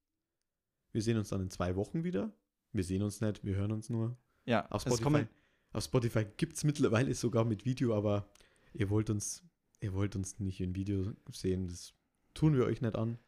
Wir 0.93 1.03
sehen 1.03 1.17
uns 1.17 1.31
dann 1.31 1.41
in 1.41 1.51
zwei 1.51 1.75
Wochen 1.75 2.05
wieder. 2.05 2.33
Wir 2.73 2.85
sehen 2.85 3.03
uns 3.03 3.21
nicht, 3.21 3.45
wir 3.45 3.57
hören 3.57 3.73
uns 3.73 3.89
nur. 3.89 4.17
Ja, 4.45 4.67
Auf 4.71 4.83
es 4.83 4.93
Spotify, 4.93 5.03
kommen, 5.03 5.29
auf 5.73 5.85
Spotify 5.85 6.25
gibt 6.37 6.57
es 6.57 6.65
mittlerweile 6.65 7.15
sogar 7.15 7.45
mit 7.45 7.65
Video, 7.65 7.97
aber 7.97 8.29
ihr 8.75 8.91
wollt 8.91 9.09
uns, 9.09 9.43
ihr 9.81 9.95
wollt 9.95 10.15
uns 10.15 10.39
nicht 10.39 10.61
in 10.61 10.75
Video 10.75 11.15
sehen. 11.33 11.69
Das 11.69 11.95
tun 12.35 12.55
wir 12.55 12.67
euch 12.67 12.83
nicht 12.83 12.95
an. 12.95 13.19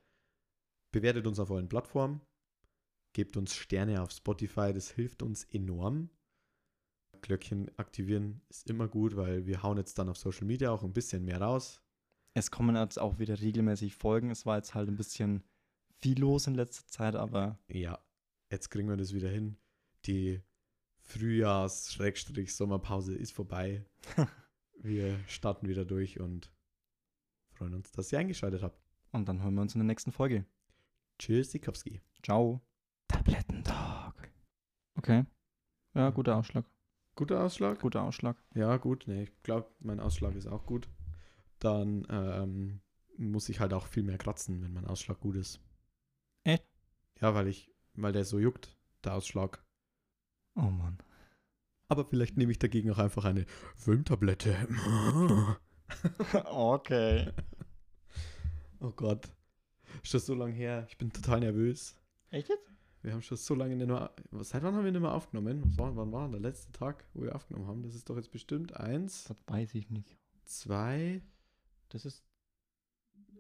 Bewertet 0.92 1.26
uns 1.26 1.38
auf 1.40 1.50
euren 1.50 1.68
Plattformen. 1.68 2.20
Gebt 3.14 3.36
uns 3.38 3.54
Sterne 3.54 4.02
auf 4.02 4.10
Spotify, 4.10 4.72
das 4.74 4.90
hilft 4.90 5.22
uns 5.22 5.44
enorm. 5.44 6.10
Glöckchen 7.28 7.70
aktivieren 7.76 8.40
ist 8.48 8.68
immer 8.70 8.88
gut, 8.88 9.14
weil 9.16 9.46
wir 9.46 9.62
hauen 9.62 9.76
jetzt 9.76 9.98
dann 9.98 10.08
auf 10.08 10.16
Social 10.16 10.46
Media 10.46 10.70
auch 10.70 10.82
ein 10.82 10.94
bisschen 10.94 11.24
mehr 11.24 11.40
raus. 11.40 11.82
es 12.34 12.50
kommen 12.50 12.74
jetzt 12.74 12.98
auch 12.98 13.18
wieder 13.18 13.38
regelmäßig 13.40 13.94
Folgen. 13.94 14.30
Es 14.30 14.46
war 14.46 14.56
jetzt 14.56 14.74
halt 14.74 14.88
ein 14.88 14.96
bisschen 14.96 15.44
viel 16.00 16.18
los 16.18 16.46
in 16.46 16.54
letzter 16.54 16.86
Zeit, 16.86 17.14
aber 17.16 17.58
Ja, 17.68 17.98
jetzt 18.50 18.70
kriegen 18.70 18.88
wir 18.88 18.96
das 18.96 19.12
wieder 19.12 19.28
hin. 19.28 19.58
Die 20.06 20.40
Frühjahrs-Sommerpause 21.00 23.14
ist 23.14 23.32
vorbei. 23.32 23.84
wir 24.82 25.18
starten 25.26 25.68
wieder 25.68 25.84
durch 25.84 26.18
und 26.20 26.50
freuen 27.52 27.74
uns, 27.74 27.90
dass 27.92 28.10
ihr 28.12 28.18
eingeschaltet 28.20 28.62
habt. 28.62 28.80
und 29.12 29.28
dann 29.28 29.42
hören 29.42 29.54
wir 29.54 29.62
uns 29.62 29.74
in 29.74 29.80
der 29.80 29.86
nächsten 29.86 30.12
Folge. 30.12 30.46
Tschüss, 31.18 31.50
Sikowski. 31.50 32.00
Ciao. 32.22 32.62
Tablettentalk. 33.08 34.30
Okay. 34.96 35.24
Ja, 35.94 36.10
guter 36.10 36.36
Ausschlag. 36.36 36.64
Guter 37.18 37.42
Ausschlag? 37.42 37.80
Guter 37.80 38.04
Ausschlag. 38.04 38.36
Ja, 38.54 38.76
gut. 38.76 39.08
Nee, 39.08 39.24
ich 39.24 39.42
glaube, 39.42 39.68
mein 39.80 39.98
Ausschlag 39.98 40.36
ist 40.36 40.46
auch 40.46 40.64
gut. 40.64 40.88
Dann 41.58 42.06
ähm, 42.08 42.80
muss 43.16 43.48
ich 43.48 43.58
halt 43.58 43.72
auch 43.72 43.88
viel 43.88 44.04
mehr 44.04 44.18
kratzen, 44.18 44.62
wenn 44.62 44.72
mein 44.72 44.86
Ausschlag 44.86 45.18
gut 45.18 45.34
ist. 45.34 45.60
Echt? 46.44 46.64
Ja, 47.20 47.34
weil 47.34 47.48
ich, 47.48 47.72
weil 47.94 48.12
der 48.12 48.24
so 48.24 48.38
juckt, 48.38 48.78
der 49.02 49.14
Ausschlag. 49.14 49.64
Oh 50.54 50.70
Mann. 50.70 50.98
Aber 51.88 52.04
vielleicht 52.04 52.36
nehme 52.36 52.52
ich 52.52 52.60
dagegen 52.60 52.92
auch 52.92 52.98
einfach 52.98 53.24
eine 53.24 53.46
Filmtablette. 53.74 54.54
okay. 56.44 57.32
oh 58.78 58.92
Gott. 58.92 59.28
Ist 60.04 60.14
das 60.14 60.24
so 60.24 60.36
lange 60.36 60.54
her? 60.54 60.86
Ich 60.88 60.96
bin 60.96 61.12
total 61.12 61.40
nervös. 61.40 61.96
Echt 62.30 62.48
jetzt? 62.48 62.67
Wir 63.08 63.14
haben 63.14 63.22
schon 63.22 63.38
so 63.38 63.54
lange 63.54 63.74
nicht 63.74 63.86
mehr. 63.86 64.14
Seit 64.42 64.62
wann 64.62 64.74
haben 64.74 64.84
wir 64.84 64.92
nicht 64.92 65.00
mehr 65.00 65.14
aufgenommen? 65.14 65.62
Was 65.64 65.78
war, 65.78 65.96
wann 65.96 66.12
war 66.12 66.28
der 66.28 66.40
letzte 66.40 66.70
Tag, 66.72 67.06
wo 67.14 67.22
wir 67.22 67.34
aufgenommen 67.34 67.66
haben? 67.66 67.82
Das 67.82 67.94
ist 67.94 68.08
doch 68.10 68.16
jetzt 68.16 68.30
bestimmt 68.30 68.76
eins, 68.76 69.24
Das 69.24 69.36
weiß 69.46 69.74
ich 69.76 69.88
nicht. 69.88 70.14
zwei. 70.44 71.22
Das 71.88 72.04
ist, 72.04 72.22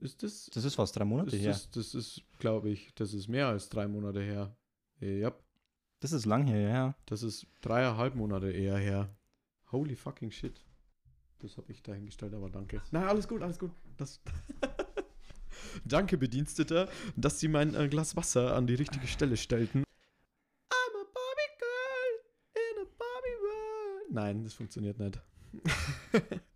Ist 0.00 0.22
das? 0.22 0.46
das 0.54 0.64
ist 0.64 0.74
fast 0.76 0.96
drei 0.96 1.04
Monate 1.04 1.32
Das 1.32 1.40
her. 1.40 1.50
ist, 1.50 1.76
das 1.76 1.94
ist 1.94 2.22
glaube 2.38 2.70
ich, 2.70 2.94
das 2.94 3.12
ist 3.12 3.28
mehr 3.28 3.48
als 3.48 3.68
drei 3.68 3.86
Monate 3.86 4.20
her. 4.22 4.56
Ja, 5.00 5.32
Das 6.00 6.12
ist 6.12 6.24
lang 6.24 6.46
her, 6.46 6.68
ja. 6.70 6.94
das 7.04 7.22
ist 7.22 7.46
dreieinhalb 7.60 8.14
Monate 8.14 8.50
eher 8.50 8.78
her. 8.78 9.14
Holy 9.70 9.96
fucking 9.96 10.30
shit. 10.30 10.64
Das 11.40 11.58
habe 11.58 11.70
ich 11.70 11.82
dahingestellt, 11.82 12.32
aber 12.32 12.48
danke. 12.48 12.80
Na, 12.90 13.06
alles 13.06 13.28
gut, 13.28 13.42
alles 13.42 13.58
gut. 13.58 13.70
Das 13.98 14.20
danke, 15.84 16.18
Bediensteter, 16.18 16.88
dass 17.16 17.40
Sie 17.40 17.48
mein 17.48 17.74
äh, 17.74 17.88
Glas 17.88 18.16
Wasser 18.16 18.54
an 18.54 18.66
die 18.66 18.74
richtige 18.74 19.06
Stelle 19.06 19.36
stellten. 19.36 19.84
I'm 20.70 20.94
a 20.94 21.04
Barbie 21.14 21.52
girl 21.58 22.10
in 22.54 22.82
a 22.82 22.86
Barbie 22.98 23.38
world. 23.42 24.12
Nein, 24.12 24.44
das 24.44 24.54
funktioniert 24.54 24.98
nicht. 24.98 25.20